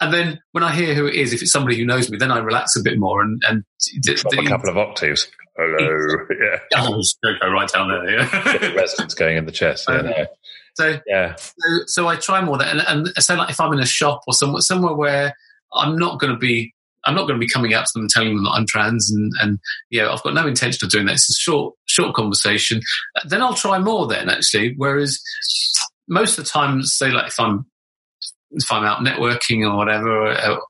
[0.00, 2.32] And then when I hear who it is, if it's somebody who knows me, then
[2.32, 5.28] I relax a bit more and and a couple of octaves.
[5.60, 6.58] Hello, yeah.
[6.76, 8.18] Oh, go right down there.
[8.18, 8.74] Yeah.
[8.74, 9.86] resonance going in the chest.
[9.88, 10.26] Yeah, um, no.
[10.74, 13.80] So yeah, so, so, I try more that, and, and so like if I'm in
[13.80, 15.34] a shop or somewhere somewhere where
[15.74, 16.72] I'm not going to be
[17.04, 19.10] I'm not going to be coming out to them and telling them that I'm trans
[19.10, 19.58] and, and
[19.90, 21.14] yeah, I've got no intention of doing that.
[21.14, 22.82] It's a short, short conversation.
[23.26, 24.74] Then I'll try more then actually.
[24.76, 25.20] Whereas
[26.08, 27.66] most of the time, say like if I'm,
[28.50, 30.60] if I'm out networking or whatever,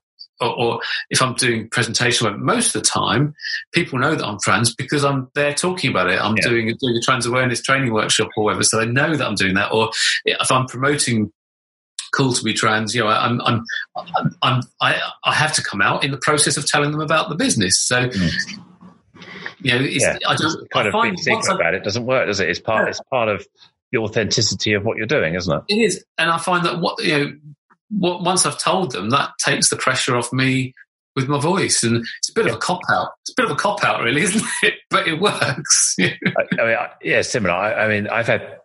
[0.41, 3.33] or, or, if I'm doing presentation, most of the time
[3.71, 6.19] people know that I'm trans because I'm there talking about it.
[6.19, 6.49] I'm yeah.
[6.49, 8.63] doing, doing a trans awareness training workshop or whatever.
[8.63, 9.71] So they know that I'm doing that.
[9.71, 9.91] Or
[10.25, 11.31] if I'm promoting
[12.13, 12.93] Cool2b Trans.
[12.93, 13.63] You know, I'm, I'm,
[13.95, 17.29] I'm, I'm I, I have to come out in the process of telling them about
[17.29, 17.79] the business.
[17.79, 18.59] So, mm.
[19.59, 20.17] you know, yeah.
[20.27, 22.49] I don't kind I of big secret about it doesn't work, does it?
[22.49, 22.89] It's part, yeah.
[22.89, 23.45] it's part of
[23.91, 25.63] the authenticity of what you're doing, isn't it?
[25.67, 27.33] It is, and I find that what you know,
[27.91, 30.73] once I've told them, that takes the pressure off me
[31.15, 32.51] with my voice, and it's a bit yeah.
[32.51, 33.09] of a cop out.
[33.21, 34.75] It's a bit of a cop out, really, isn't it?
[34.89, 35.95] But it works.
[35.99, 36.15] I,
[36.59, 37.53] I mean, yeah, similar.
[37.53, 38.59] I, I mean, I've had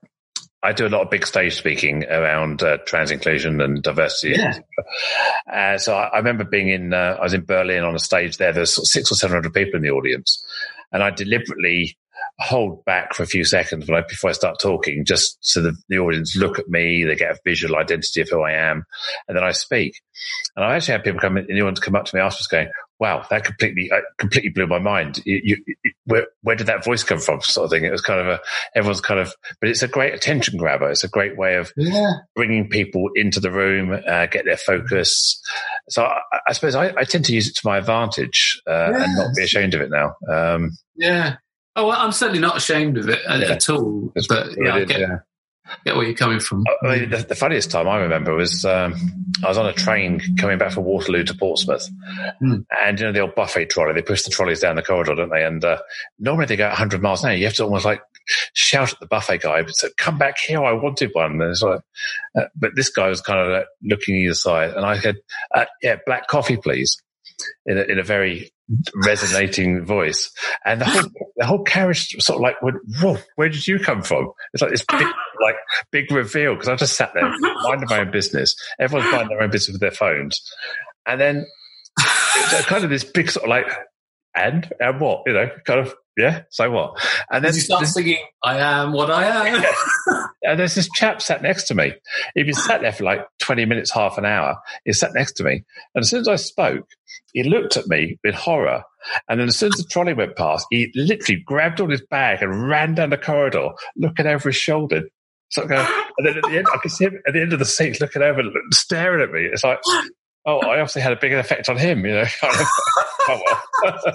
[0.63, 4.35] I do a lot of big stage speaking around uh, trans inclusion and diversity.
[4.37, 4.59] Yeah.
[5.53, 8.39] Uh, so I, I, remember being in, uh, I was in Berlin on a stage
[8.39, 8.53] there.
[8.53, 10.45] There's six or seven hundred people in the audience,
[10.93, 11.97] and I deliberately
[12.39, 15.99] hold back for a few seconds I, before I start talking, just so the, the
[15.99, 18.85] audience look at me, they get a visual identity of who I am,
[19.27, 20.01] and then I speak.
[20.55, 22.69] And I actually had people come in, anyone to come up to me afterwards going,
[22.99, 25.21] wow, that completely, uh, completely blew my mind.
[25.25, 27.41] You, you, where, where did that voice come from?
[27.43, 27.85] Sort of thing.
[27.85, 28.41] It was kind of a,
[28.75, 30.91] everyone's kind of, but it's a great attention grabber.
[30.91, 32.13] It's a great way of yeah.
[32.35, 35.41] bringing people into the room, uh, get their focus.
[35.89, 39.03] So I, I suppose I, I, tend to use it to my advantage, uh, yes.
[39.03, 40.15] and not be ashamed of it now.
[40.31, 41.37] Um, yeah.
[41.77, 43.53] Oh, well, I'm certainly not ashamed of it yeah.
[43.53, 44.13] at all.
[44.29, 45.19] but yeah, I get, yeah
[45.85, 46.65] get where you're coming from.
[46.83, 48.95] I mean, the, the, funniest time I remember was um,
[49.45, 51.89] I was on a train coming back from Waterloo to Portsmouth,
[52.43, 52.65] mm.
[52.83, 53.95] and you know the old buffet trolley.
[53.95, 55.45] They push the trolleys down the corridor, don't they?
[55.45, 55.79] And uh,
[56.19, 57.37] normally they go 100 miles an hour.
[57.37, 58.03] You have to almost like
[58.55, 60.63] shout at the buffet guy, but say, "Come back here!
[60.63, 61.81] I wanted one." And it's like,
[62.39, 65.17] uh, but this guy was kind of uh, looking either side, and I said,
[65.55, 66.97] uh, "Yeah, black coffee, please."
[67.67, 68.51] In a, in a very
[69.05, 70.31] resonating voice,
[70.65, 74.03] and the whole the whole carriage sort of like went, "Whoa, where did you come
[74.03, 75.07] from?" It's like this big,
[75.43, 75.57] like
[75.91, 77.31] big reveal because I just sat there
[77.63, 78.57] minding my own business.
[78.81, 80.41] Everyone's minding their own business with their phones,
[81.07, 81.47] and then
[81.99, 83.67] it's kind of this big sort of like,
[84.37, 86.43] and and what you know, kind of yeah.
[86.51, 86.99] So what?
[87.31, 89.65] And then you start this, singing, "I am what I am."
[90.43, 91.93] and there's this chap sat next to me.
[92.35, 94.57] He'd been sat there for like twenty minutes, half an hour.
[94.85, 96.87] He sat next to me, and as soon as I spoke,
[97.33, 98.83] he looked at me with horror.
[99.29, 102.43] And then as soon as the trolley went past, he literally grabbed on his bag
[102.43, 105.03] and ran down the corridor, looking over his shoulder.
[105.51, 107.53] So I go, and then at the end, I could see him at the end
[107.53, 109.45] of the seat looking over, staring at me.
[109.45, 109.79] It's like,
[110.47, 112.25] oh, I obviously had a big effect on him, you know.
[112.43, 113.41] oh,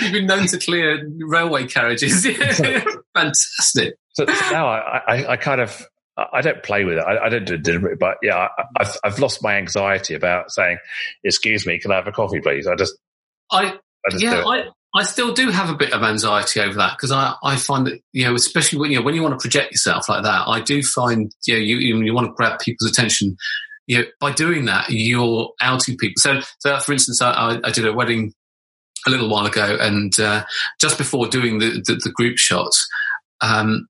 [0.00, 2.26] You've been known to clear railway carriages.
[3.14, 3.94] Fantastic.
[4.14, 7.04] So, so now I, I, I, kind of I don't play with it.
[7.04, 10.50] I, I don't do it deliberately, but yeah, I, have I've lost my anxiety about
[10.50, 10.78] saying,
[11.22, 12.96] "Excuse me, can I have a coffee, please?" I just,
[13.50, 16.96] I, I just yeah, I, I still do have a bit of anxiety over that
[16.96, 19.42] because I, I find that you know, especially when you know, when you want to
[19.42, 22.60] project yourself like that, I do find you know, you you, you want to grab
[22.60, 23.36] people's attention.
[23.86, 26.14] You know, by doing that, you're outing people.
[26.18, 28.32] So, so for instance, I, I did a wedding
[29.06, 30.44] a little while ago, and uh,
[30.80, 32.88] just before doing the, the, the group shots,
[33.40, 33.86] um,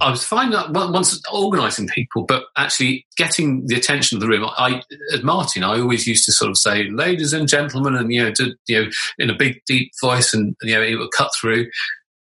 [0.00, 4.48] I was finding once organising people, but actually getting the attention of the room.
[4.56, 8.22] I, as Martin, I always used to sort of say, "Ladies and gentlemen," and you
[8.22, 8.32] know,
[8.68, 11.66] you know, in a big deep voice, and you know, it would cut through.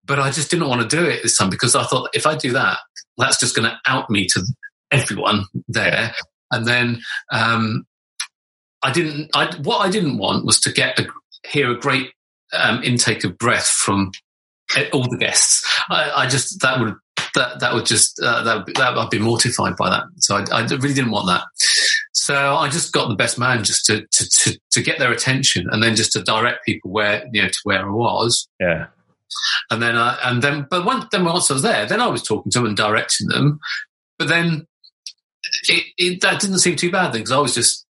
[0.05, 2.35] But I just didn't want to do it this time because I thought if I
[2.35, 2.79] do that,
[3.17, 4.43] that's just going to out me to
[4.91, 6.13] everyone there,
[6.51, 7.85] and then um,
[8.83, 9.29] I didn't.
[9.33, 11.07] I, what I didn't want was to get a,
[11.47, 12.11] hear a great
[12.53, 14.11] um, intake of breath from
[14.93, 15.67] all the guests.
[15.89, 16.95] I, I, just that would
[17.35, 20.03] that that would just uh, that, would, that I'd be mortified by that.
[20.17, 21.43] So I, I, really didn't want that.
[22.13, 25.67] So I just got the best man just to, to to to get their attention,
[25.71, 28.47] and then just to direct people where you know to where I was.
[28.59, 28.87] Yeah.
[29.69, 32.23] And then I and then but once then once I was there, then I was
[32.23, 33.59] talking to them and directing them.
[34.17, 34.67] But then
[35.67, 37.85] it, it that didn't seem too bad then because I was just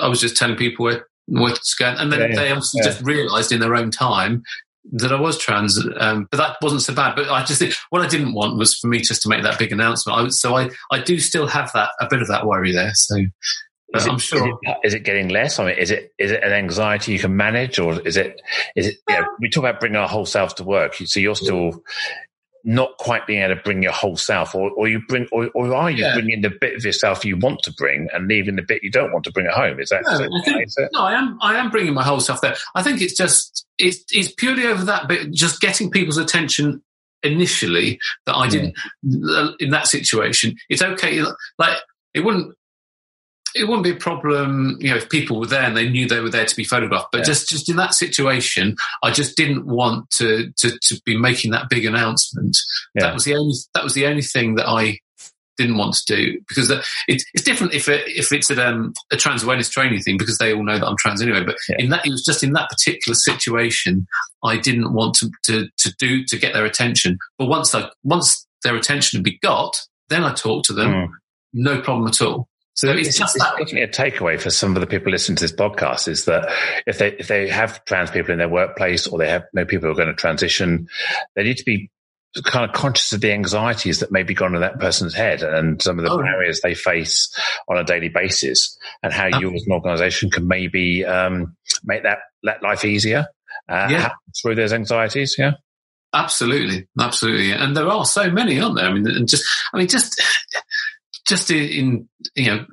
[0.00, 2.90] I was just telling people where what's going, and then yeah, they obviously yeah.
[2.90, 4.42] just realised in their own time
[4.92, 7.14] that I was trans, um, but that wasn't so bad.
[7.14, 9.58] But I just think what I didn't want was for me just to make that
[9.58, 10.18] big announcement.
[10.18, 12.92] I, so I, I do still have that a bit of that worry there.
[12.94, 13.16] So
[13.94, 14.48] is it, I'm sure.
[14.48, 15.58] Is it, is it, getting less?
[15.58, 18.40] I mean, is it is it an anxiety you can manage, or is it
[18.76, 18.96] is it?
[19.08, 20.94] Know, we talk about bringing our whole selves to work.
[20.94, 21.82] So you're still
[22.64, 25.74] not quite being able to bring your whole self, or, or you bring, or, or
[25.74, 26.14] are you yeah.
[26.14, 29.12] bringing the bit of yourself you want to bring and leaving the bit you don't
[29.12, 29.80] want to bring at home?
[29.80, 30.02] Is that?
[30.04, 31.38] No, I, think, no I am.
[31.40, 32.56] I am bringing my whole self there.
[32.74, 36.82] I think it's just it's it's purely over that bit, just getting people's attention
[37.22, 38.50] initially that I hmm.
[38.50, 39.48] didn't yeah.
[39.58, 40.56] in that situation.
[40.68, 41.22] It's okay.
[41.58, 41.78] Like
[42.14, 42.54] it wouldn't
[43.54, 46.20] it wouldn't be a problem, you know, if people were there and they knew they
[46.20, 47.08] were there to be photographed.
[47.12, 47.24] But yeah.
[47.24, 51.68] just, just in that situation, I just didn't want to, to, to be making that
[51.68, 52.56] big announcement.
[52.94, 53.06] Yeah.
[53.06, 54.98] That was the only, that was the only thing that I
[55.56, 58.94] didn't want to do because the, it, it's different if it, if it's a, um,
[59.12, 61.44] a trans awareness training thing because they all know that I'm trans anyway.
[61.44, 61.76] But yeah.
[61.78, 64.06] in that, it was just in that particular situation,
[64.42, 67.18] I didn't want to, to, to do, to get their attention.
[67.38, 69.76] But once I, once their attention had been got,
[70.08, 70.90] then I talked to them.
[70.90, 71.08] Mm.
[71.52, 72.48] No problem at all.
[72.80, 75.44] So it's, it's just it's definitely a takeaway for some of the people listening to
[75.44, 76.50] this podcast is that
[76.86, 79.86] if they if they have trans people in their workplace or they have no people
[79.86, 80.88] who are going to transition,
[81.36, 81.90] they need to be
[82.46, 85.82] kind of conscious of the anxieties that may be gone in that person's head and
[85.82, 86.22] some of the oh.
[86.22, 91.04] barriers they face on a daily basis and how you as an organization can maybe
[91.04, 91.54] um,
[91.84, 93.26] make that, that life easier
[93.68, 94.12] uh, yeah.
[94.40, 95.36] through those anxieties.
[95.36, 95.52] Yeah.
[96.14, 96.88] Absolutely.
[96.98, 97.52] Absolutely.
[97.52, 98.86] And there are so many, aren't there?
[98.86, 100.20] I mean, and just, I mean, just,
[101.26, 102.66] just in you know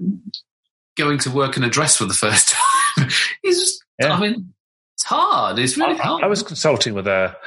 [0.96, 2.50] going to work in a dress for the first
[2.98, 3.10] time
[3.44, 4.14] is yeah.
[4.14, 4.54] I mean
[4.98, 5.60] it's hard.
[5.60, 6.24] It's really hard.
[6.24, 7.38] I was consulting with a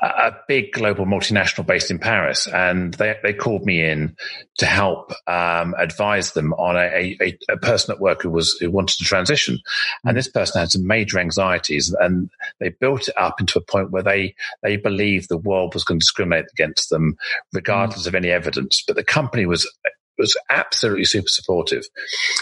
[0.00, 4.14] a big global multinational based in Paris, and they they called me in
[4.58, 8.70] to help um, advise them on a, a, a, person at work who was who
[8.70, 9.58] wanted to transition,
[10.04, 12.30] and this person had some major anxieties, and
[12.60, 15.98] they built it up into a point where they they believed the world was going
[15.98, 17.16] to discriminate against them,
[17.52, 18.06] regardless mm.
[18.06, 18.84] of any evidence.
[18.86, 19.68] But the company was
[20.20, 21.84] was absolutely super supportive.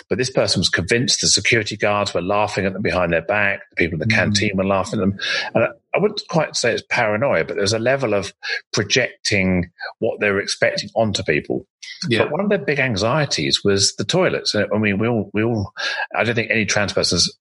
[0.09, 3.61] But this person was convinced the security guards were laughing at them behind their back.
[3.70, 4.16] The people in the mm.
[4.16, 5.18] canteen were laughing at them.
[5.55, 8.33] And I wouldn't quite say it's paranoia, but there's a level of
[8.72, 11.66] projecting what they were expecting onto people.
[12.09, 12.24] Yeah.
[12.24, 14.55] But one of their big anxieties was the toilets.
[14.55, 15.72] I mean, we all, we all,
[16.14, 17.35] I don't think any trans persons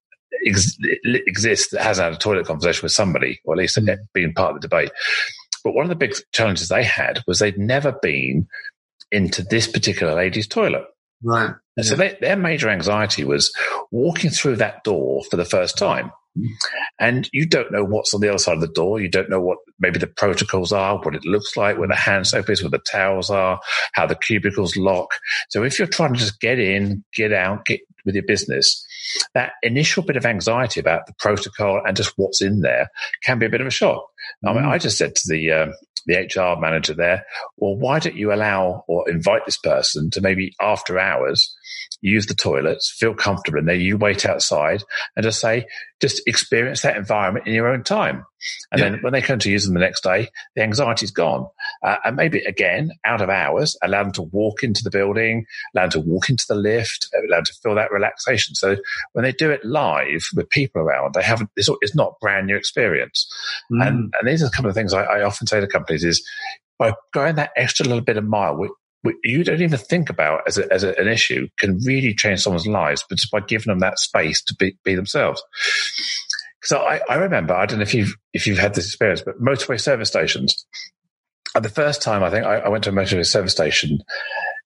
[0.45, 3.97] ex- exists that hasn't had a toilet conversation with somebody, or at least mm.
[4.13, 4.91] been part of the debate.
[5.63, 8.47] But one of the big challenges they had was they'd never been
[9.11, 10.85] into this particular lady's toilet.
[11.23, 11.51] Right.
[11.75, 11.83] Yeah.
[11.83, 13.51] So they, their major anxiety was
[13.91, 16.11] walking through that door for the first time.
[16.99, 18.99] And you don't know what's on the other side of the door.
[18.99, 22.27] You don't know what maybe the protocols are, what it looks like, where the hand
[22.27, 23.59] soap is, where the towels are,
[23.93, 25.15] how the cubicles lock.
[25.49, 28.85] So if you're trying to just get in, get out, get with your business,
[29.33, 32.89] that initial bit of anxiety about the protocol and just what's in there
[33.23, 34.05] can be a bit of a shock.
[34.45, 34.69] I mean, mm.
[34.69, 35.73] I just said to the um,
[36.07, 37.25] the HR manager there,
[37.57, 41.55] well, why don't you allow or invite this person to maybe after hours
[42.01, 44.83] use the toilets, feel comfortable in there, you wait outside
[45.15, 45.65] and just say,
[45.99, 48.23] just experience that environment in your own time.
[48.71, 48.89] And yeah.
[48.89, 51.47] then when they come to use them the next day, the anxiety's gone.
[51.83, 55.45] Uh, and maybe again, out of hours, allow them to walk into the building,
[55.75, 58.53] allow them to walk into the lift, allow them to feel that relaxation.
[58.53, 58.77] So
[59.13, 62.55] when they do it live with people around, they haven't, it's, it's not brand new
[62.55, 63.27] experience.
[63.71, 63.87] Mm.
[63.87, 66.23] And, and these are a couple of things I, I often say to companies is
[66.77, 68.55] by going that extra little bit of mile,
[69.23, 72.67] you don't even think about as, a, as a, an issue can really change someone's
[72.67, 75.41] lives, but just by giving them that space to be, be themselves.
[76.63, 79.41] So I, I remember, I don't know if you've, if you've had this experience, but
[79.41, 80.65] motorway service stations,
[81.55, 83.99] at the first time I think I, I went to a motorway service station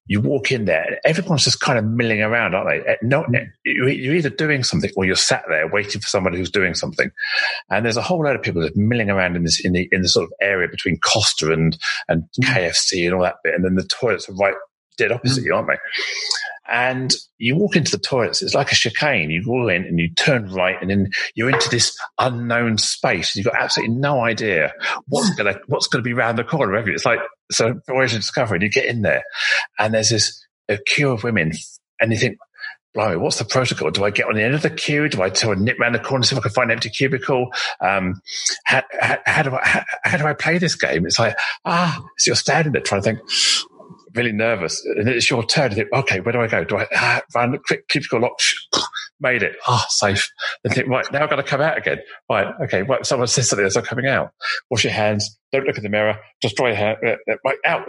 [0.06, 2.92] you walk in there, everyone's just kind of milling around, aren't they?
[2.92, 6.50] Eh, no, eh, you're either doing something or you're sat there waiting for somebody who's
[6.50, 7.10] doing something.
[7.70, 10.02] And there's a whole load of people just milling around in this, in the, in
[10.02, 11.78] the sort of area between Costa and,
[12.08, 12.48] and mm.
[12.48, 13.54] KFC and all that bit.
[13.54, 14.54] And then the toilets are right
[14.96, 15.46] dead opposite mm.
[15.46, 15.78] you, aren't they?
[16.68, 19.30] And you walk into the toilets, it's like a chicane.
[19.30, 23.34] You go in and you turn right, and then you're into this unknown space.
[23.34, 24.72] You've got absolutely no idea
[25.08, 25.36] what's mm.
[25.36, 26.76] gonna what's gonna be around the corner.
[26.88, 28.56] It's like so voyage of discovery.
[28.56, 29.24] And you get in there,
[29.78, 31.52] and there's this a queue of women,
[32.00, 32.38] and you think,
[32.94, 33.90] blimey, what's the protocol?
[33.90, 35.08] Do I get on the end of the queue?
[35.08, 36.90] Do I tell a nip around the corner, see if I can find an empty
[36.90, 37.52] cubicle?
[37.80, 38.20] Um,
[38.64, 41.06] how, how, how, do I, how, how, do I play this game?
[41.06, 43.20] It's like, ah, so you're standing there trying to think,
[44.14, 44.84] really nervous.
[44.84, 46.64] And it's your turn to think, okay, where do I go?
[46.64, 48.38] Do I ah, run quick cubicle lock?
[49.20, 49.56] Made it.
[49.66, 50.28] Ah, oh, safe.
[50.64, 51.98] And think, right, now I've got to come out again.
[52.28, 54.30] Right, okay, someone says something as I'm coming out.
[54.70, 55.38] Wash your hands.
[55.52, 56.18] Don't look in the mirror.
[56.40, 56.96] Just dry your hair.
[57.04, 57.88] Uh, uh, right, out.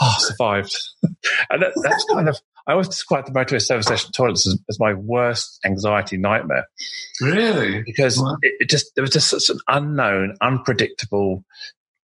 [0.00, 0.74] Ah, oh, survived.
[1.50, 4.80] and that, that's kind of, I always describe the motorway service station toilets as, as,
[4.80, 6.66] my worst anxiety nightmare.
[7.20, 7.82] Really?
[7.82, 11.44] Because it, it just, there was just such an unknown, unpredictable,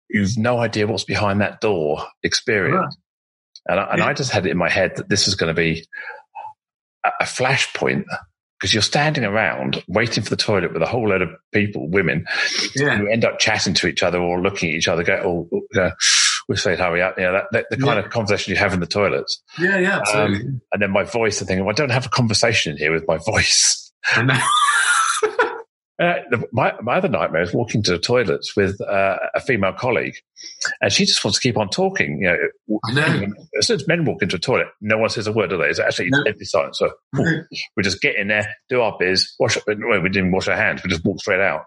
[0.10, 2.96] you've no idea what's behind that door experience.
[3.68, 5.60] And I, and I just had it in my head that this was going to
[5.60, 5.86] be
[7.06, 8.06] a, a flashpoint
[8.60, 12.26] because you're standing around waiting for the toilet with a whole load of people, women,
[12.76, 12.98] yeah.
[12.98, 15.92] who end up chatting to each other or looking at each other, go, oh, oh
[16.48, 17.18] we say hurry up.
[17.18, 18.06] You know, that, that the kind yeah.
[18.06, 19.42] of conversation you have in the toilets.
[19.60, 20.48] Yeah, yeah, absolutely.
[20.48, 22.94] Um, and then my voice, I think, well, I don't have a conversation in here
[22.94, 23.92] with my voice.
[26.04, 30.16] Uh, my, my other nightmare is walking to the toilets with uh, a female colleague,
[30.82, 32.20] and she just wants to keep on talking.
[32.22, 33.34] You know, know.
[33.58, 35.68] as soon as men walk into a toilet, no one says a word, do they?
[35.68, 36.24] It's actually no.
[36.28, 36.80] empty silence.
[36.80, 36.92] So
[37.78, 39.58] we just get in there, do our biz, wash.
[39.68, 40.84] Well, we didn't wash our hands.
[40.84, 41.64] We just walk straight out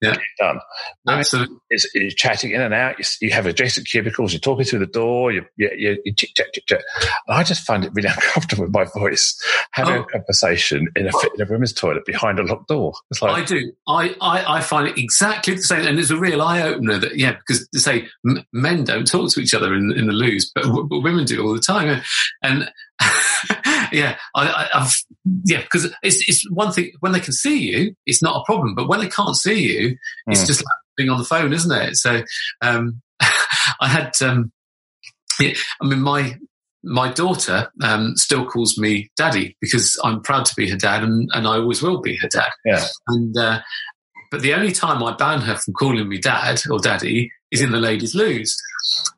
[0.00, 0.16] yeah.
[0.38, 0.60] done.
[1.08, 1.56] Absolutely.
[1.70, 2.98] It's, it's, chatting in and out.
[2.98, 4.32] You, you, have adjacent cubicles.
[4.32, 5.32] You're talking through the door.
[5.32, 6.82] You, you, you, you chick, chat, chick, chat.
[7.26, 9.36] And I just find it really uncomfortable with my voice
[9.72, 10.02] having oh.
[10.02, 12.92] a conversation in a, in a women's toilet behind a locked door.
[13.10, 13.72] It's like, I do.
[13.88, 15.86] I, I, I find it exactly the same.
[15.86, 19.30] And it's a real eye opener that, yeah, because to say m- men don't talk
[19.32, 22.02] to each other in, in the loos, but, but women do all the time.
[22.42, 22.70] And
[23.92, 24.92] yeah, I, have
[25.44, 28.74] yeah, because it's it's one thing when they can see you, it's not a problem,
[28.74, 30.46] but when they can't see you, it's mm.
[30.46, 31.96] just like being on the phone, isn't it?
[31.96, 32.22] So,
[32.62, 34.52] um, I had, um,
[35.40, 36.36] yeah, I mean, my
[36.84, 41.28] my daughter um, still calls me daddy because I'm proud to be her dad, and,
[41.32, 42.50] and I always will be her dad.
[42.64, 43.60] Yeah, and uh,
[44.30, 47.70] but the only time I ban her from calling me dad or daddy is in
[47.70, 48.56] the ladies' loos.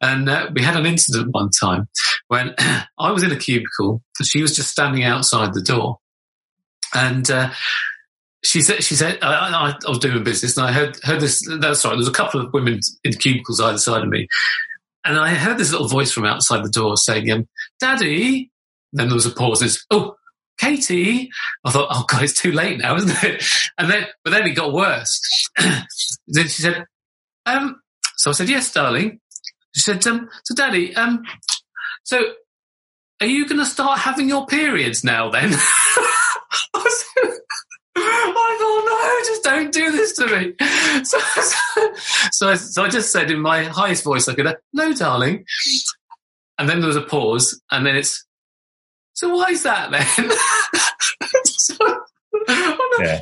[0.00, 1.88] And uh, we had an incident one time
[2.28, 2.54] when
[2.98, 5.98] I was in a cubicle and she was just standing outside the door.
[6.94, 7.50] And uh,
[8.44, 11.46] she said, she said, I, I, was doing business and I heard, heard this.
[11.60, 11.82] That's.
[11.82, 14.28] There was a couple of women in cubicles either side of me.
[15.04, 17.48] And I heard this little voice from outside the door saying, um,
[17.80, 18.50] Daddy.
[18.92, 19.62] Then there was a pause.
[19.62, 20.14] And oh,
[20.58, 21.30] Katie.
[21.64, 23.44] I thought, oh God, it's too late now, isn't it?
[23.78, 25.20] And then, but then it got worse.
[25.58, 26.86] then she said,
[27.44, 27.78] um,
[28.16, 29.20] so I said, yes, darling.
[29.74, 31.22] She said, um, so daddy, um,
[32.04, 32.22] so
[33.20, 35.52] are you going to start having your periods now then?
[37.98, 40.54] I thought, no, just don't do this to me.
[41.04, 41.94] So, so,
[42.32, 45.44] so, I, so I just said in my highest voice I could, no, darling.
[46.58, 48.24] And then there was a pause, and then it's,
[49.12, 50.30] so why is that then?
[51.44, 51.76] so,
[52.98, 53.20] yeah.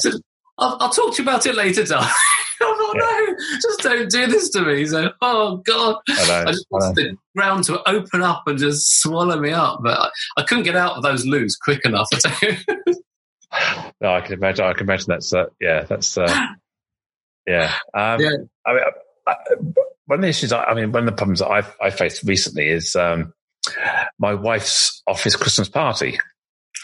[0.57, 2.11] I'll, I'll, talk to you about it later, darling.
[2.61, 3.01] Oh yeah.
[3.01, 4.87] no, just don't do this to me.
[4.87, 9.39] So, oh God, I, I just want the ground to open up and just swallow
[9.39, 9.81] me up.
[9.83, 12.09] But I, I couldn't get out of those loos quick enough.
[14.01, 14.65] no, I can imagine.
[14.65, 16.47] I can imagine that's uh, yeah, that's uh,
[17.47, 17.73] yeah.
[17.95, 18.37] Um, yeah.
[18.67, 18.83] I mean,
[19.27, 19.35] I,
[20.07, 22.25] one of the issues, I, I, mean, one of the problems that I've I faced
[22.25, 23.33] recently is um,
[24.19, 26.19] my wife's office Christmas party.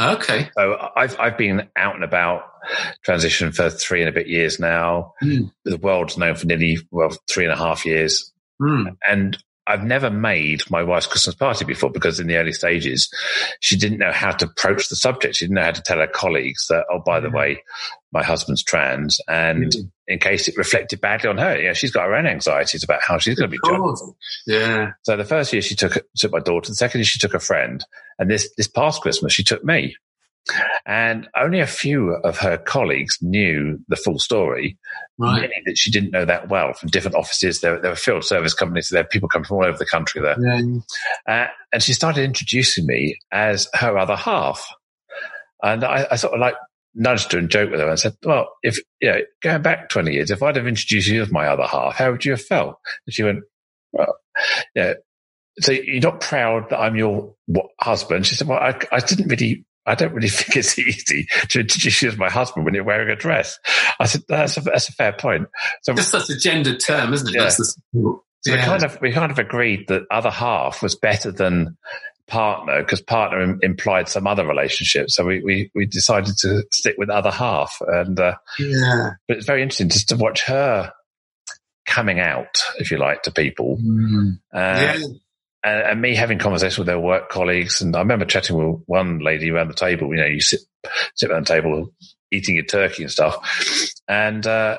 [0.00, 0.50] Okay.
[0.56, 2.44] So I've I've been out and about
[3.02, 5.14] transition for three and a bit years now.
[5.22, 5.52] Mm.
[5.64, 8.96] The world's known for nearly well three and a half years, mm.
[9.06, 9.36] and
[9.70, 13.08] I've never made my wife's Christmas party before because in the early stages,
[13.60, 15.36] she didn't know how to approach the subject.
[15.36, 17.62] She didn't know how to tell her colleagues that, oh, by the way,
[18.12, 19.20] my husband's trans.
[19.28, 19.90] And mm.
[20.08, 23.18] in case it reflected badly on her, yeah, she's got her own anxieties about how
[23.18, 24.02] she's going to be judged.
[24.46, 24.90] Yeah.
[25.02, 26.70] So the first year she took, took my daughter.
[26.70, 27.84] The second year she took a friend.
[28.18, 29.94] And this, this past Christmas, she took me.
[30.86, 34.78] And only a few of her colleagues knew the full story,
[35.18, 35.42] right.
[35.42, 37.60] meaning that she didn't know that well from different offices.
[37.60, 39.86] There, there were field service companies, so there were people coming from all over the
[39.86, 40.36] country there.
[40.40, 40.80] Yeah.
[41.26, 44.66] Uh, and she started introducing me as her other half.
[45.62, 46.54] And I, I, sort of like
[46.94, 50.12] nudged her and joked with her and said, Well, if, you know, going back 20
[50.12, 52.76] years, if I'd have introduced you as my other half, how would you have felt?
[53.06, 53.40] And she went,
[53.92, 54.16] Well,
[54.74, 54.94] yeah.
[55.60, 57.34] So you're not proud that I'm your
[57.78, 58.26] husband?
[58.26, 62.02] She said, Well, I, I didn't really I don't really think it's easy to introduce
[62.02, 63.58] you as my husband when you're wearing a dress.
[63.98, 65.48] I said, that's a, that's a fair point.
[65.82, 67.34] So just that's a gendered term, isn't it?
[67.34, 67.48] Yeah.
[67.48, 68.56] The, yeah.
[68.56, 71.76] we kind of, we kind of agreed that other half was better than
[72.28, 75.10] partner because partner Im- implied some other relationship.
[75.10, 77.76] So we, we, we decided to stick with other half.
[77.86, 80.92] And, uh, yeah, but it's very interesting just to watch her
[81.84, 83.78] coming out, if you like, to people.
[83.82, 84.38] Mm.
[84.54, 85.06] Uh, yeah
[85.62, 87.80] and, and, me having conversations with their work colleagues.
[87.80, 90.08] And I remember chatting with one lady around the table.
[90.08, 90.60] You know, you sit
[91.14, 91.92] sit around the table
[92.32, 94.78] eating your turkey and stuff, and uh,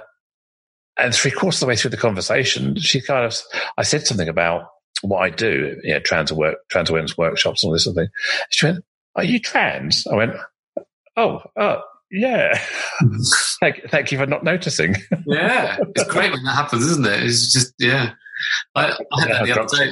[0.98, 3.38] and three quarters of the way through the conversation, she kind of
[3.78, 4.68] I said something about
[5.02, 8.04] what I do, you know, trans work, trans awareness workshops and all this sort of
[8.04, 8.10] thing.
[8.50, 8.84] She went,
[9.16, 10.34] "Are you trans?" I went,
[11.18, 11.82] "Oh, oh."
[12.14, 12.60] Yeah.
[13.62, 14.96] thank, thank you for not noticing.
[15.26, 15.78] yeah.
[15.96, 17.24] It's great when that happens, isn't it?
[17.24, 18.12] It's just, yeah.
[18.76, 19.92] I, I had that the other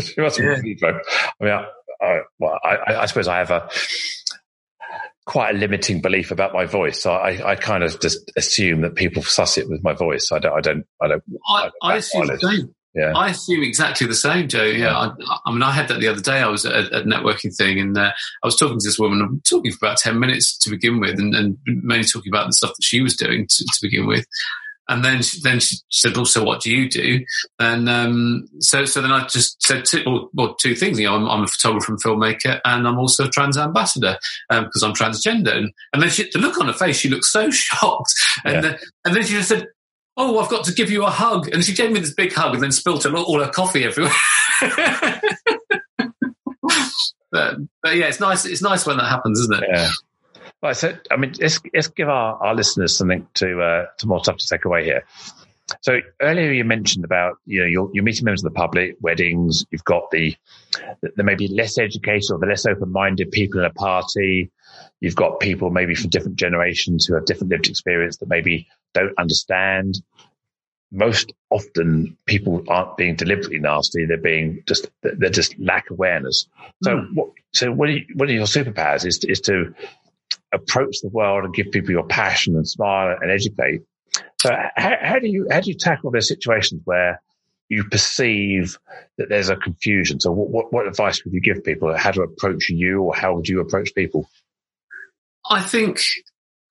[0.00, 0.98] she must have yeah.
[1.40, 1.64] I mean, I,
[2.04, 3.68] I, well, I, I, suppose I have a
[5.26, 7.02] quite a limiting belief about my voice.
[7.02, 10.30] So I, I kind of just assume that people suss it with my voice.
[10.32, 11.22] I don't, I don't, I don't.
[11.48, 12.74] I, I assume the same.
[12.94, 13.12] Yeah.
[13.14, 14.64] I assume exactly the same, Joe.
[14.64, 15.12] Yeah, I,
[15.44, 16.38] I, mean, I had that the other day.
[16.38, 18.12] I was at a, networking thing, and uh,
[18.42, 21.18] I was talking to this woman, I'm talking for about ten minutes to begin with,
[21.18, 24.26] and, and, mainly talking about the stuff that she was doing to, to begin with.
[24.88, 27.24] And then she, then she said, "Well, so what do you do?"
[27.58, 30.98] And um, so so then I just said two, well, well two things.
[30.98, 34.18] You know, I'm, I'm, a photographer and filmmaker, and I'm also a trans ambassador
[34.48, 35.56] because um, I'm transgender.
[35.56, 38.14] And, and then she, the look on her face, she looked so shocked,
[38.44, 38.60] and yeah.
[38.60, 39.66] then, and then she just said.
[40.20, 41.48] Oh, I've got to give you a hug.
[41.54, 44.10] And she gave me this big hug and then spilt all her coffee everywhere.
[47.30, 48.44] but, but yeah, it's nice.
[48.44, 49.68] It's nice when that happens, isn't it?
[49.72, 49.90] Yeah.
[50.62, 50.76] Right.
[50.76, 54.38] So, I mean, let's, let's give our, our listeners something to, uh, to more stuff
[54.38, 55.04] to take away here.
[55.82, 59.66] So earlier you mentioned about, you know, you're, you're meeting members of the public, weddings,
[59.70, 60.34] you've got the,
[61.14, 64.50] the maybe less educated or the less open-minded people in a party.
[65.00, 69.16] You've got people maybe from different generations who have different lived experience that maybe don't
[69.18, 70.00] understand.
[70.90, 74.06] Most often people aren't being deliberately nasty.
[74.06, 76.46] They're being just, they're just lack awareness.
[76.82, 77.14] So mm.
[77.14, 79.74] what, so what are, you, what are your superpowers is, is to
[80.52, 83.82] approach the world and give people your passion and smile and educate.
[84.40, 87.20] So how, how do you how do you tackle those situations where
[87.68, 88.78] you perceive
[89.18, 90.20] that there's a confusion?
[90.20, 91.94] So what, what, what advice would you give people?
[91.96, 94.28] How to approach you, or how would you approach people?
[95.48, 96.00] I think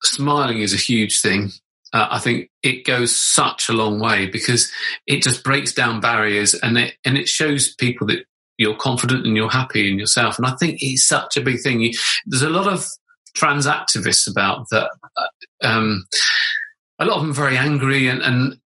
[0.03, 1.51] smiling is a huge thing.
[1.93, 4.71] Uh, I think it goes such a long way because
[5.05, 8.25] it just breaks down barriers and it and it shows people that
[8.57, 10.37] you're confident and you're happy in yourself.
[10.37, 11.79] And I think it's such a big thing.
[11.79, 11.91] You,
[12.25, 12.87] there's a lot of
[13.37, 14.89] trans activists about that.
[15.15, 15.27] Uh,
[15.61, 16.07] um,
[16.99, 18.59] a lot of them very angry and, and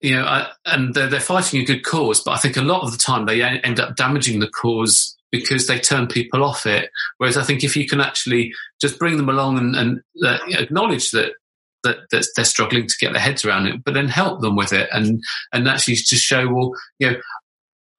[0.00, 2.82] you know, I, and they're, they're fighting a good cause, but I think a lot
[2.82, 6.90] of the time they end up damaging the cause because they turn people off it.
[7.18, 11.10] Whereas I think if you can actually just bring them along and, and uh, acknowledge
[11.12, 11.32] that,
[11.84, 14.72] that that they're struggling to get their heads around it, but then help them with
[14.72, 15.22] it and
[15.52, 17.16] and actually just show, well, you know,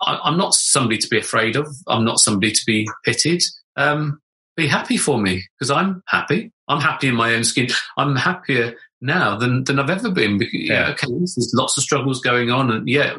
[0.02, 1.68] I, am not somebody to be afraid of.
[1.88, 3.42] I'm not somebody to be pitied.
[3.76, 4.22] Um,
[4.56, 6.52] be happy for me because I'm happy.
[6.68, 7.68] I'm happy in my own skin.
[7.98, 10.40] I'm happier now than than I've ever been.
[10.52, 13.18] Yeah, okay, there's lots of struggles going on, and yeah,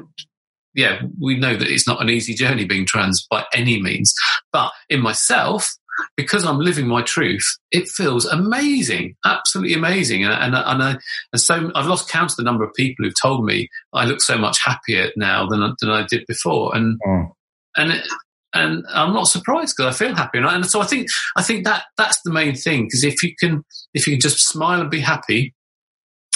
[0.75, 4.15] yeah, we know that it's not an easy journey being trans by any means.
[4.53, 5.69] But in myself,
[6.17, 10.25] because I'm living my truth, it feels amazing, absolutely amazing.
[10.25, 10.99] And and, and, I,
[11.33, 14.21] and so I've lost count of the number of people who've told me I look
[14.21, 16.99] so much happier now than than I did before, and.
[17.07, 17.31] Mm.
[17.79, 18.09] And it,
[18.57, 20.39] and I'm not surprised because I feel happy.
[20.39, 23.65] And, so I think I think that that's the main thing because if you can
[23.95, 25.55] if you can just smile and be happy,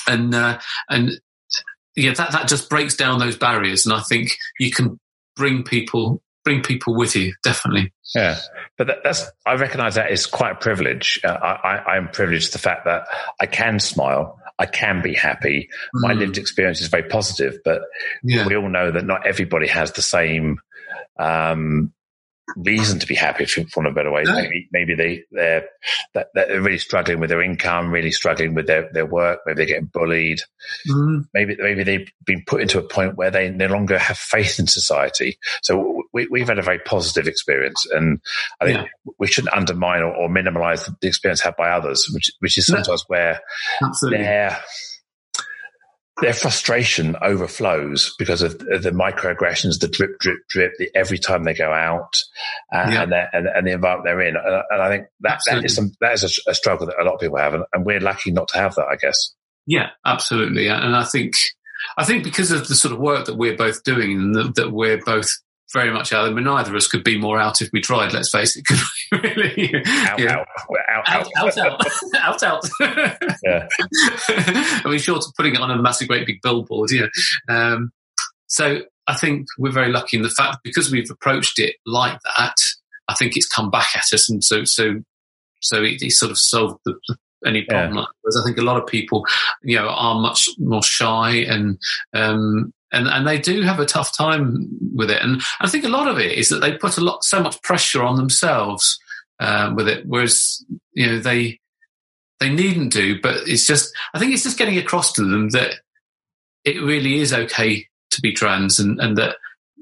[0.07, 0.59] and uh,
[0.89, 1.13] and
[1.97, 4.99] yeah, that that just breaks down those barriers, and I think you can
[5.37, 7.93] bring people bring people with you definitely.
[8.15, 8.39] Yeah,
[8.79, 11.21] but that, that's I recognise that is quite a privilege.
[11.23, 13.07] Uh, I, am privileged to the fact that
[13.41, 14.39] I can smile.
[14.59, 15.69] I can be happy.
[15.95, 16.09] Mm.
[16.09, 17.83] My lived experience is very positive, but
[18.23, 18.47] yeah.
[18.47, 20.59] we all know that not everybody has the same
[21.19, 21.93] um,
[22.57, 24.25] reason to be happy, for want of a better way.
[24.25, 24.35] No.
[24.35, 25.69] Maybe, maybe they, they're,
[26.35, 29.41] they're really struggling with their income, really struggling with their, their work.
[29.47, 30.41] Maybe they're getting bullied.
[30.89, 31.27] Mm.
[31.35, 34.67] Maybe, maybe they've been put into a point where they no longer have faith in
[34.67, 35.39] society.
[35.63, 37.87] So we, have had a very positive experience.
[37.91, 38.21] And
[38.61, 39.13] I think yeah.
[39.19, 43.05] we shouldn't undermine or, or, minimize the experience had by others, which, which is sometimes
[43.09, 43.15] no.
[43.15, 43.41] where
[43.83, 44.19] Absolutely.
[44.25, 44.63] they're,
[46.21, 51.55] their frustration overflows because of the microaggressions, the drip, drip, drip, the, every time they
[51.55, 52.23] go out,
[52.73, 53.03] uh, yeah.
[53.03, 54.37] and, and, and, the environment they're in.
[54.37, 57.05] And, and I think that, that is some, that is a, a, struggle that a
[57.05, 59.35] lot of people have, and, and, we're lucky not to have that, I guess.
[59.67, 60.69] Yeah, absolutely.
[60.69, 61.35] And I think,
[61.97, 64.73] I think because of the sort of work that we're both doing and that, that
[64.73, 65.31] we're both
[65.73, 66.27] very much out.
[66.27, 68.13] I mean, neither of us could be more out if we tried.
[68.13, 68.65] Let's face it.
[68.67, 68.79] Could
[69.13, 69.85] we really?
[69.87, 70.37] Out, yeah.
[70.37, 72.69] out, out, out, out, out, out, out.
[73.45, 73.69] yeah.
[74.29, 76.91] I mean, short of putting it on a massive, great big billboard.
[76.91, 77.07] Yeah.
[77.49, 77.93] Um,
[78.47, 82.57] so I think we're very lucky in the fact because we've approached it like that.
[83.09, 85.01] I think it's come back at us, and so so
[85.61, 86.95] so it, it sort of solved the,
[87.47, 87.97] any problem.
[87.97, 88.05] Yeah.
[88.23, 89.25] Whereas I think a lot of people,
[89.63, 91.79] you know, are much more shy and
[92.15, 95.23] um, and and they do have a tough time with it.
[95.23, 97.63] And I think a lot of it is that they put a lot so much
[97.63, 98.99] pressure on themselves
[99.39, 101.61] uh, with it, whereas you know they
[102.41, 103.21] they needn't do.
[103.21, 105.75] But it's just I think it's just getting across to them that
[106.65, 109.37] it really is okay to be trans, and and that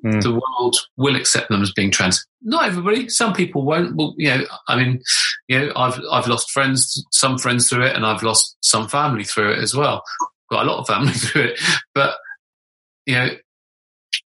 [0.05, 0.23] mm.
[0.23, 2.25] the world will accept them as being trans.
[2.43, 3.09] Not everybody.
[3.09, 3.97] Some people won't.
[3.97, 5.03] Well, you know, I mean,
[5.49, 9.25] you know, I've I've lost friends, some friends through it, and I've lost some family
[9.25, 10.03] through it as well.
[10.51, 11.61] Got a lot of family through it,
[11.95, 12.17] but
[13.09, 13.29] you know,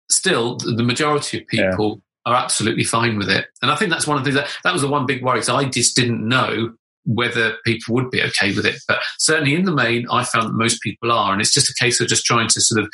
[0.10, 2.32] still the majority of people yeah.
[2.32, 3.48] are absolutely fine with it.
[3.62, 5.42] And I think that's one of the that, that was the one big worry.
[5.42, 6.76] So I just didn't know
[7.06, 8.80] whether people would be okay with it.
[8.88, 11.32] But certainly in the main, I found that most people are.
[11.32, 12.90] And it's just a case of just trying to sort of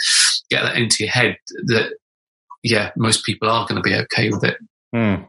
[0.50, 1.98] get that into your head that,
[2.64, 4.58] yeah, most people are going to be okay with it.
[4.96, 5.28] Mm.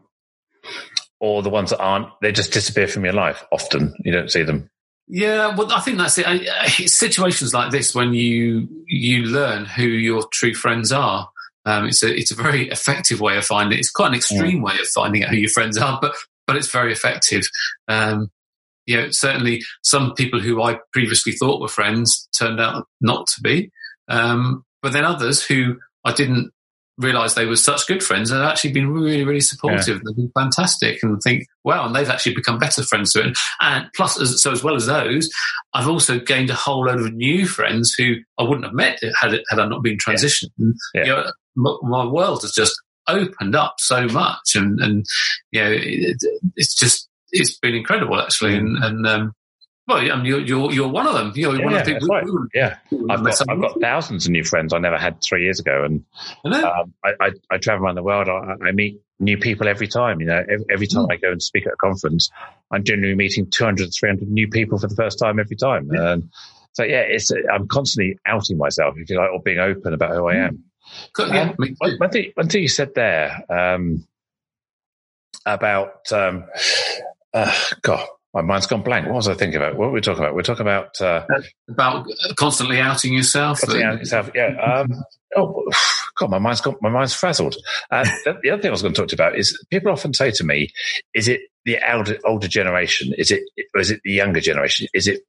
[1.18, 3.94] Or the ones that aren't, they just disappear from your life often.
[4.04, 4.70] You don't see them.
[5.06, 6.24] Yeah, well, I think that's it.
[6.26, 11.28] It's situations like this when you you learn who your true friends are.
[11.66, 13.78] Um, it's a it's a very effective way of finding.
[13.78, 16.14] It's quite an extreme way of finding out who your friends are, but
[16.46, 17.44] but it's very effective.
[17.88, 18.30] Um,
[18.86, 23.40] you know, certainly some people who I previously thought were friends turned out not to
[23.40, 23.70] be.
[24.08, 26.52] Um, but then others who I didn't
[26.98, 29.96] realize they were such good friends and actually been really, really supportive.
[29.96, 30.02] Yeah.
[30.04, 33.38] They've been fantastic and think, wow, and they've actually become better friends to it.
[33.60, 35.28] And plus, as, so as well as those,
[35.72, 39.34] I've also gained a whole load of new friends who I wouldn't have met had
[39.34, 40.50] it, had I not been transitioned.
[40.58, 40.70] Yeah.
[40.94, 41.04] Yeah.
[41.04, 42.74] You know, my, my, world has just
[43.08, 45.04] opened up so much and, and
[45.50, 46.16] you know, it,
[46.56, 48.56] it's just, it's been incredible actually.
[48.56, 49.32] And, and, um,
[49.86, 51.32] well, I mean, you're, you're, you're one of them.
[51.34, 52.08] You're yeah, one of the people.
[52.08, 52.24] Right.
[52.54, 52.76] yeah,
[53.10, 56.02] I've got I've got thousands of new friends I never had three years ago, and
[56.46, 58.28] I, um, I, I, I, travel around the world.
[58.28, 60.20] I, I, meet new people every time.
[60.20, 61.12] You know, every, every time mm.
[61.12, 62.30] I go and speak at a conference,
[62.70, 65.90] I'm generally meeting 200, 300 new people for the first time every time.
[65.92, 66.12] Yeah.
[66.12, 66.30] And
[66.72, 70.28] so, yeah, it's I'm constantly outing myself, if you like, or being open about who
[70.28, 70.48] I mm.
[70.48, 70.64] am.
[71.18, 74.06] Yeah, um, one, one, thing, one thing you said there um,
[75.44, 76.44] about um,
[77.34, 79.06] uh, God my mind's gone blank.
[79.06, 79.76] What was I thinking about?
[79.76, 80.34] What were we talking about?
[80.34, 81.24] We're talking about uh,
[81.68, 82.06] about
[82.36, 83.60] constantly outing yourself.
[83.60, 84.30] Constantly outing yourself.
[84.34, 84.56] Yeah.
[84.60, 85.04] Um,
[85.36, 85.64] oh
[86.16, 86.76] God, my mind's gone.
[86.82, 87.56] My mind's frazzled.
[87.90, 89.92] Uh, the, the, other thing I was going to talk to you about is people
[89.92, 90.72] often say to me,
[91.14, 93.12] "Is it the older, older generation?
[93.16, 93.42] Is it
[93.74, 94.88] or is it the younger generation?
[94.94, 95.20] Is it?"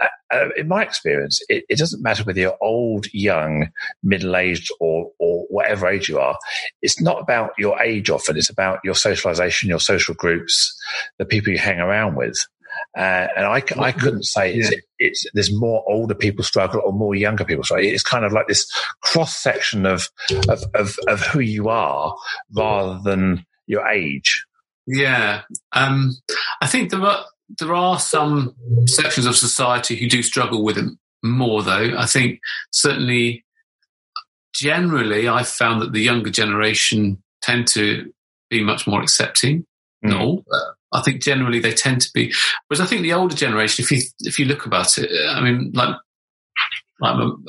[0.00, 3.68] Uh, uh, in my experience, it, it, doesn't matter whether you're old, young,
[4.02, 6.36] middle aged, or or whatever age you are.
[6.80, 8.36] It's not about your age often.
[8.36, 10.74] It's about your socialization, your social groups,
[11.18, 12.46] the people you hang around with.
[12.96, 14.78] Uh, and I, I couldn't say it's, yeah.
[14.98, 17.86] it's, there's more older people struggle or more younger people struggle.
[17.86, 18.70] It's kind of like this
[19.00, 20.08] cross section of,
[20.48, 22.14] of, of, of who you are
[22.54, 24.44] rather than your age.
[24.86, 25.42] Yeah.
[25.72, 26.16] Um,
[26.60, 27.24] I think there are,
[27.58, 28.54] there are some
[28.86, 30.90] sections of society who do struggle with it
[31.22, 31.94] more though.
[31.96, 32.40] I think
[32.72, 33.44] certainly
[34.54, 38.12] generally I've found that the younger generation tend to
[38.50, 39.66] be much more accepting.
[40.04, 40.10] Mm.
[40.10, 40.44] No,
[40.92, 42.32] I think generally they tend to be.
[42.68, 45.72] Whereas I think the older generation, if you if you look about it, I mean,
[45.74, 45.96] like,
[47.02, 47.44] I'm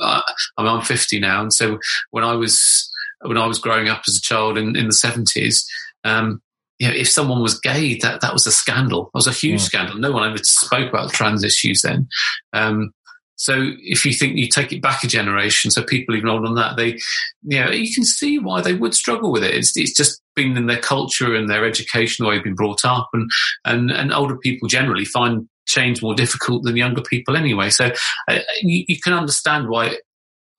[0.58, 1.78] I'm 50 now, and so
[2.10, 5.64] when I was when I was growing up as a child in, in the 70s,
[6.04, 6.42] um,
[6.78, 9.06] you know, if someone was gay, that that was a scandal.
[9.06, 9.66] It was a huge yeah.
[9.66, 9.96] scandal.
[9.96, 12.08] No one ever spoke about trans issues then.
[12.52, 12.92] Um,
[13.36, 16.54] so if you think you take it back a generation, so people even older than
[16.54, 16.98] that, they,
[17.42, 19.54] you know, you can see why they would struggle with it.
[19.54, 22.84] It's, it's just been in their culture and their education, the way they've been brought
[22.84, 23.30] up, and
[23.64, 27.70] and and older people generally find change more difficult than younger people anyway.
[27.70, 27.90] So
[28.28, 29.96] uh, you, you, can understand why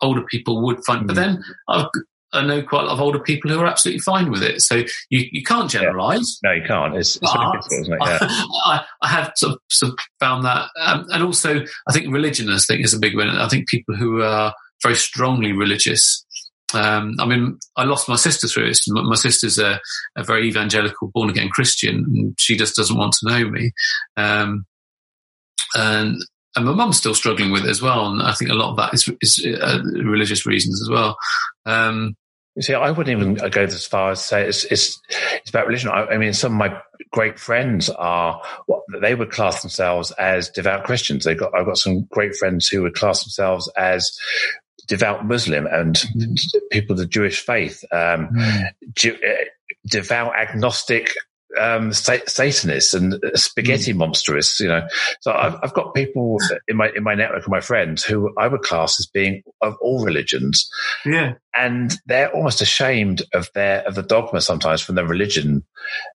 [0.02, 1.04] older people would find.
[1.04, 1.08] Mm.
[1.08, 1.88] But then I've
[2.36, 4.62] I know quite a lot of older people who are absolutely fine with it.
[4.62, 6.40] So you, you can't generalise.
[6.44, 6.50] Yeah.
[6.50, 6.96] No, you can't.
[6.96, 8.00] It's, it's difficult, isn't it?
[8.02, 8.18] Yeah.
[8.66, 10.70] I, I, have sort of, sort of found that.
[10.80, 13.30] Um, and also, I think religion, I think, is a big one.
[13.30, 16.26] I think people who are very strongly religious.
[16.74, 18.88] Um, I mean, I lost my sister through this.
[18.88, 19.80] My sister's a,
[20.16, 23.72] a very evangelical, born again Christian, and she just doesn't want to know me.
[24.18, 24.66] Um,
[25.74, 26.22] and
[26.56, 28.08] and my mum's still struggling with it as well.
[28.08, 31.18] And I think a lot of that is, is uh, religious reasons as well.
[31.66, 32.16] Um,
[32.56, 35.02] you see, I wouldn't even go as far as say it's it's,
[35.34, 35.90] it's about religion.
[35.90, 36.82] I, I, mean, some of my
[37.12, 41.26] great friends are what they would class themselves as devout Christians.
[41.26, 44.18] They got I've got some great friends who would class themselves as
[44.88, 46.38] devout Muslim and mm.
[46.72, 48.64] people of the Jewish faith, um, mm.
[48.94, 49.46] Ju- uh,
[49.88, 51.12] devout agnostic
[51.60, 53.98] um, Satanists and spaghetti mm.
[53.98, 54.88] monsterists, you know.
[55.22, 56.38] So I've, I've, got people
[56.68, 59.76] in my in my network of my friends who I would class as being of
[59.82, 60.70] all religions.
[61.06, 65.64] Yeah, and they're almost ashamed of their of the dogma sometimes from their religion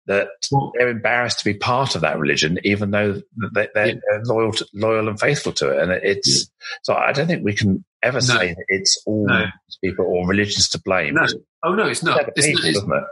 [0.06, 3.22] that well, they're embarrassed to be part of that religion, even though
[3.54, 3.94] they, are yeah.
[4.24, 5.82] loyal to, loyal and faithful to it.
[5.82, 6.44] And it's yeah.
[6.82, 8.20] so I don't think we can ever no.
[8.20, 9.46] say that it's all no.
[9.82, 11.14] people or religions to blame.
[11.14, 11.26] No,
[11.64, 12.28] oh no, it's not.
[12.36, 13.04] It's, people, it's, it?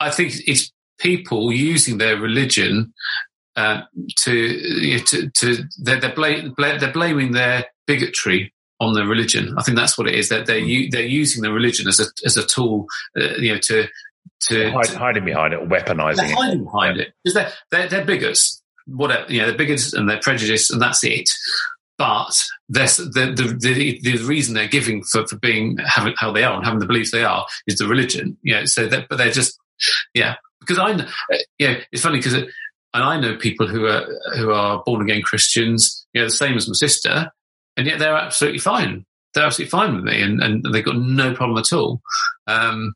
[0.00, 2.92] I think it's people using their religion
[3.56, 3.82] uh,
[4.18, 9.54] to, you know, to, to they're they're, blame, they're blaming their bigotry on their religion.
[9.58, 10.28] I think that's what it is.
[10.28, 12.86] That they're they're, they're using the religion as a as a tool,
[13.18, 13.88] uh, you know, to
[14.42, 17.88] to, hide, to hiding behind it, or weaponizing they're hiding behind it because they're, they're
[17.88, 18.62] they're bigots.
[18.86, 21.28] Whatever, you know, they're bigots and they're prejudiced, and that's it.
[21.98, 22.32] But
[22.68, 26.64] the, the, the, the reason they're giving for, for being having how they are and
[26.64, 28.38] having the beliefs they are is the religion.
[28.42, 29.58] You know, so that, but they're just
[30.14, 32.48] yeah because I, yeah, it's funny because, and
[32.94, 34.06] I know people who are
[34.36, 37.30] who are born again Christians, you know, the same as my sister,
[37.76, 39.04] and yet they're absolutely fine.
[39.34, 42.00] They're absolutely fine with me, and, and they've got no problem at all.
[42.46, 42.94] Um,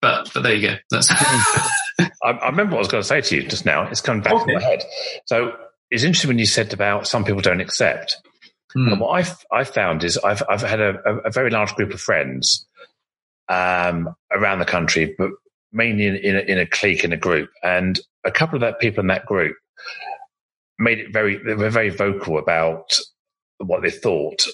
[0.00, 0.76] but but there you go.
[0.90, 1.10] That's.
[2.22, 3.86] I, I, remember what I was going to say to you just now.
[3.88, 4.46] It's coming back okay.
[4.46, 4.84] to my head.
[5.26, 5.52] So
[5.90, 8.16] it's interesting when you said about some people don't accept.
[8.72, 8.88] Hmm.
[8.88, 10.94] And what I've, I've found is I've, I've had a,
[11.26, 12.66] a very large group of friends
[13.50, 15.30] um, around the country, but
[15.72, 17.50] mainly in, in, a, in a clique, in a group.
[17.62, 19.56] And a couple of that people in that group
[20.78, 22.98] made it very, they were very vocal about
[23.58, 24.46] what they thought,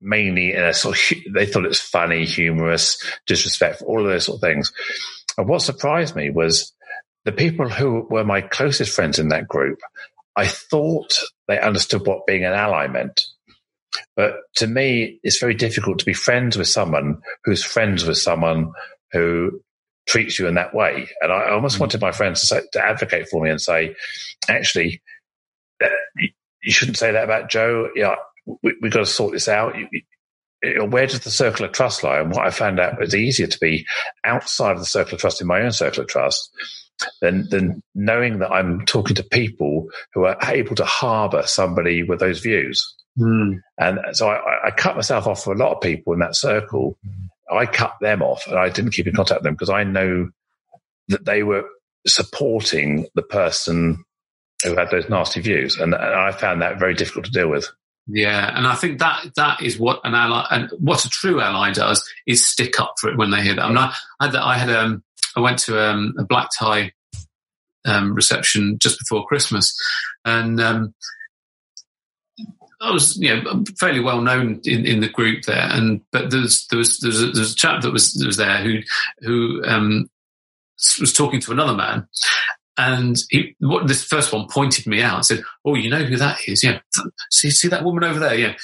[0.00, 4.26] mainly in a sort of, they thought it was funny, humorous, disrespectful, all of those
[4.26, 4.72] sort of things.
[5.38, 6.72] And what surprised me was
[7.24, 9.78] the people who were my closest friends in that group,
[10.36, 11.14] I thought
[11.48, 13.22] they understood what being an ally meant.
[14.16, 18.72] But to me, it's very difficult to be friends with someone who's friends with someone
[19.12, 19.60] who
[20.06, 21.08] treats you in that way.
[21.20, 21.82] And I almost mm-hmm.
[21.82, 23.94] wanted my friends to, say, to advocate for me and say,
[24.48, 25.02] actually,
[26.16, 27.88] you, shouldn't say that about Joe.
[27.94, 28.16] Yeah,
[28.62, 29.74] we, we've got to sort this out.
[30.62, 32.20] Where does the circle of trust lie?
[32.20, 33.86] And what I found out was easier to be
[34.24, 36.50] outside of the circle of trust in my own circle of trust
[37.22, 42.20] than than knowing that I'm talking to people who are able to harbour somebody with
[42.20, 42.94] those views.
[43.20, 43.54] Hmm.
[43.78, 46.96] And so I, I cut myself off for a lot of people in that circle.
[47.52, 50.30] I cut them off and I didn't keep in contact with them because I know
[51.08, 51.64] that they were
[52.06, 54.04] supporting the person
[54.64, 55.76] who had those nasty views.
[55.76, 57.68] And, and I found that very difficult to deal with.
[58.06, 61.72] Yeah, and I think that that is what an ally and what a true ally
[61.72, 63.64] does is stick up for it when they hear that.
[63.64, 65.04] I, mean, I, I had I had um
[65.36, 66.92] I went to um, a black tie
[67.84, 69.74] um, reception just before Christmas,
[70.24, 70.94] and um,
[72.80, 76.40] I was you know fairly well known in, in the group there, and but there
[76.40, 78.58] was there was there was a, there was a chap that was that was there
[78.58, 78.80] who
[79.20, 80.10] who um,
[80.98, 82.06] was talking to another man,
[82.78, 86.16] and he, what this first one pointed me out and said, "Oh, you know who
[86.16, 86.64] that is?
[86.64, 86.80] Yeah,
[87.30, 88.34] see, see that woman over there?
[88.34, 88.54] Yeah,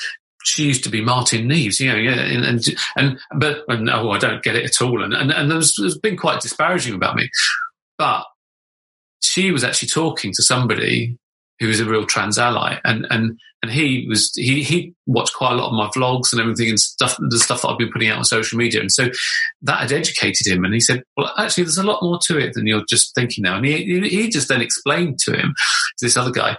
[0.44, 2.64] she used to be Martin Neeves, you know, yeah, and and,
[2.96, 5.98] and but and, no, I don't get it at all, and and, and there's, there's
[5.98, 7.28] been quite disparaging about me,
[7.98, 8.24] but
[9.20, 11.18] she was actually talking to somebody
[11.58, 15.52] who was a real trans ally, and and and he was he he watched quite
[15.52, 18.08] a lot of my vlogs and everything and stuff the stuff that I've been putting
[18.08, 19.08] out on social media, and so
[19.62, 22.54] that had educated him, and he said, well, actually, there's a lot more to it
[22.54, 25.54] than you're just thinking now, and he he just then explained to him
[25.98, 26.56] to this other guy.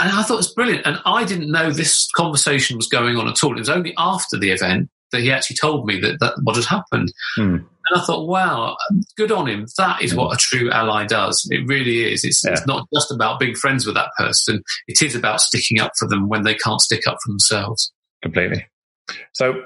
[0.00, 0.86] And I thought it was brilliant.
[0.86, 3.54] And I didn't know this conversation was going on at all.
[3.54, 6.64] It was only after the event that he actually told me that, that what had
[6.64, 7.12] happened.
[7.36, 7.58] Hmm.
[7.90, 9.66] And I thought, wow, um, good on him.
[9.78, 11.46] That is what a true ally does.
[11.50, 12.24] It really is.
[12.24, 12.52] It's, Yeah.
[12.52, 14.62] it's not just about being friends with that person.
[14.88, 17.92] It is about sticking up for them when they can't stick up for themselves.
[18.22, 18.66] completely.
[19.34, 19.62] So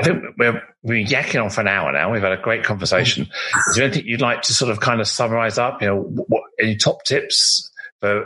[0.00, 2.10] I think we're we're yakking on for an hour now.
[2.12, 3.28] We've had a great conversation.
[3.68, 5.80] Is there anything you'd like to sort of kind of summarize up?
[5.80, 8.24] You know, what any top tips for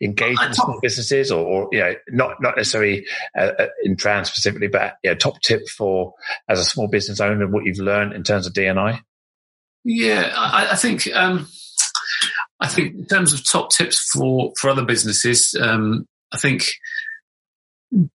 [0.00, 3.06] engaging Uh, top- small businesses, or, or you know, not not necessarily
[3.38, 6.14] uh, uh, in trans specifically, but you know, top tip for
[6.48, 9.00] as a small business owner, what you've learned in terms of D&I.
[9.84, 11.48] Yeah, I, I think um,
[12.60, 16.66] I think in terms of top tips for for other businesses, um, I think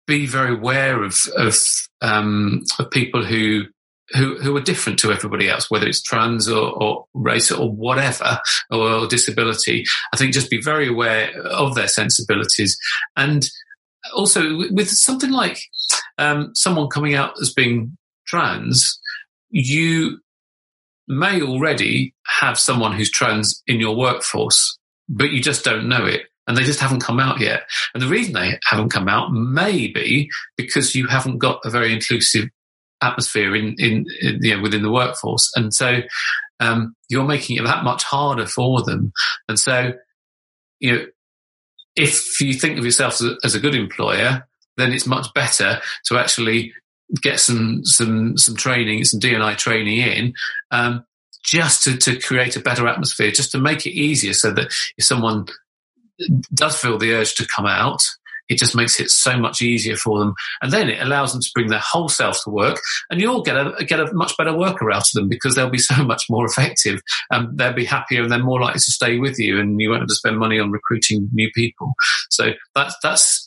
[0.07, 1.57] be very aware of of,
[2.01, 3.65] um, of people who.
[4.13, 8.39] Who, who are different to everybody else, whether it's trans or, or race or whatever,
[8.71, 9.85] or disability.
[10.13, 12.77] I think just be very aware of their sensibilities.
[13.17, 13.49] And
[14.15, 15.59] also with something like
[16.19, 17.97] um, someone coming out as being
[18.27, 19.01] trans,
[19.51, 20.19] you
[21.07, 24.79] may already have someone who's trans in your workforce,
[25.09, 26.23] but you just don't know it.
[26.47, 27.63] And they just haven't come out yet.
[27.95, 31.91] And the reason they haven't come out may be because you haven't got a very
[31.91, 32.51] inclusive
[33.05, 35.51] atmosphere in, in, in you know, within the workforce.
[35.57, 36.01] And so,
[36.61, 39.13] um, you're making it that much harder for them.
[39.49, 39.93] And so,
[40.81, 41.07] you know,
[41.97, 44.47] if you think of yourself as a, as a good employer,
[44.77, 46.73] then it's much better to actually
[47.21, 50.35] get some some some training, some D&I training in,
[50.71, 51.05] um,
[51.45, 55.05] just to, to create a better atmosphere, just to make it easier, so that if
[55.05, 55.47] someone
[56.53, 58.01] does feel the urge to come out,
[58.49, 61.51] it just makes it so much easier for them, and then it allows them to
[61.55, 62.81] bring their whole self to work,
[63.11, 65.79] and you'll get a get a much better worker out of them because they'll be
[65.79, 69.39] so much more effective, and they'll be happier, and they're more likely to stay with
[69.39, 71.95] you, and you won't have to spend money on recruiting new people.
[72.31, 73.47] So that's that's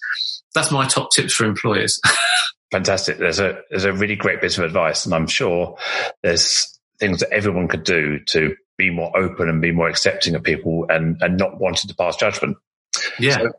[0.56, 2.00] that's my top tips for employers.
[2.72, 3.18] Fantastic.
[3.18, 5.78] There's a there's a really great bit of advice, and I'm sure
[6.24, 10.44] there's things that everyone could do to be more open and be more accepting of
[10.44, 12.58] people and and not wanting to pass judgment.
[13.20, 13.38] yeah.
[13.38, 13.52] So-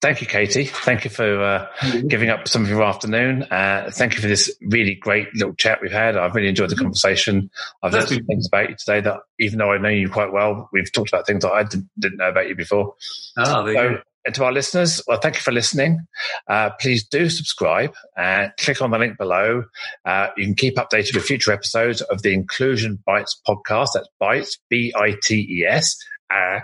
[0.00, 0.64] Thank you, Katie.
[0.64, 1.66] Thank you for uh,
[2.08, 3.42] giving up some of your afternoon.
[3.42, 6.16] Uh, thank you for this really great little chat we've had.
[6.16, 7.50] I've really enjoyed the conversation.
[7.82, 10.70] I've learned some things about you today that, even though I know you quite well,
[10.72, 12.94] we've talked about things that I didn't, know about you before.
[13.36, 14.00] Oh, there you So, go.
[14.24, 16.00] and to our listeners, well, thank you for listening.
[16.48, 19.64] Uh, please do subscribe and click on the link below.
[20.06, 23.88] Uh, you can keep updated with future episodes of the Inclusion Bites podcast.
[23.92, 25.94] That's Bites, B I T E S.
[26.32, 26.60] Uh,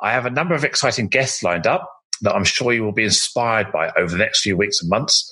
[0.00, 1.88] I have a number of exciting guests lined up.
[2.22, 5.30] That I'm sure you will be inspired by over the next few weeks and months.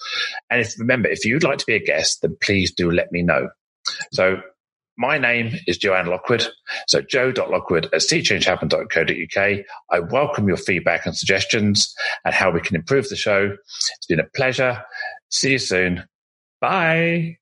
[0.51, 3.23] And if remember, if you'd like to be a guest, then please do let me
[3.23, 3.49] know.
[4.13, 4.41] So
[4.99, 6.47] my name is Joanne Lockwood.
[6.87, 9.65] So joe.lockwood at seechangehappen.co.uk.
[9.91, 13.57] I welcome your feedback and suggestions and how we can improve the show.
[13.97, 14.83] It's been a pleasure.
[15.31, 16.05] See you soon.
[16.61, 17.40] Bye.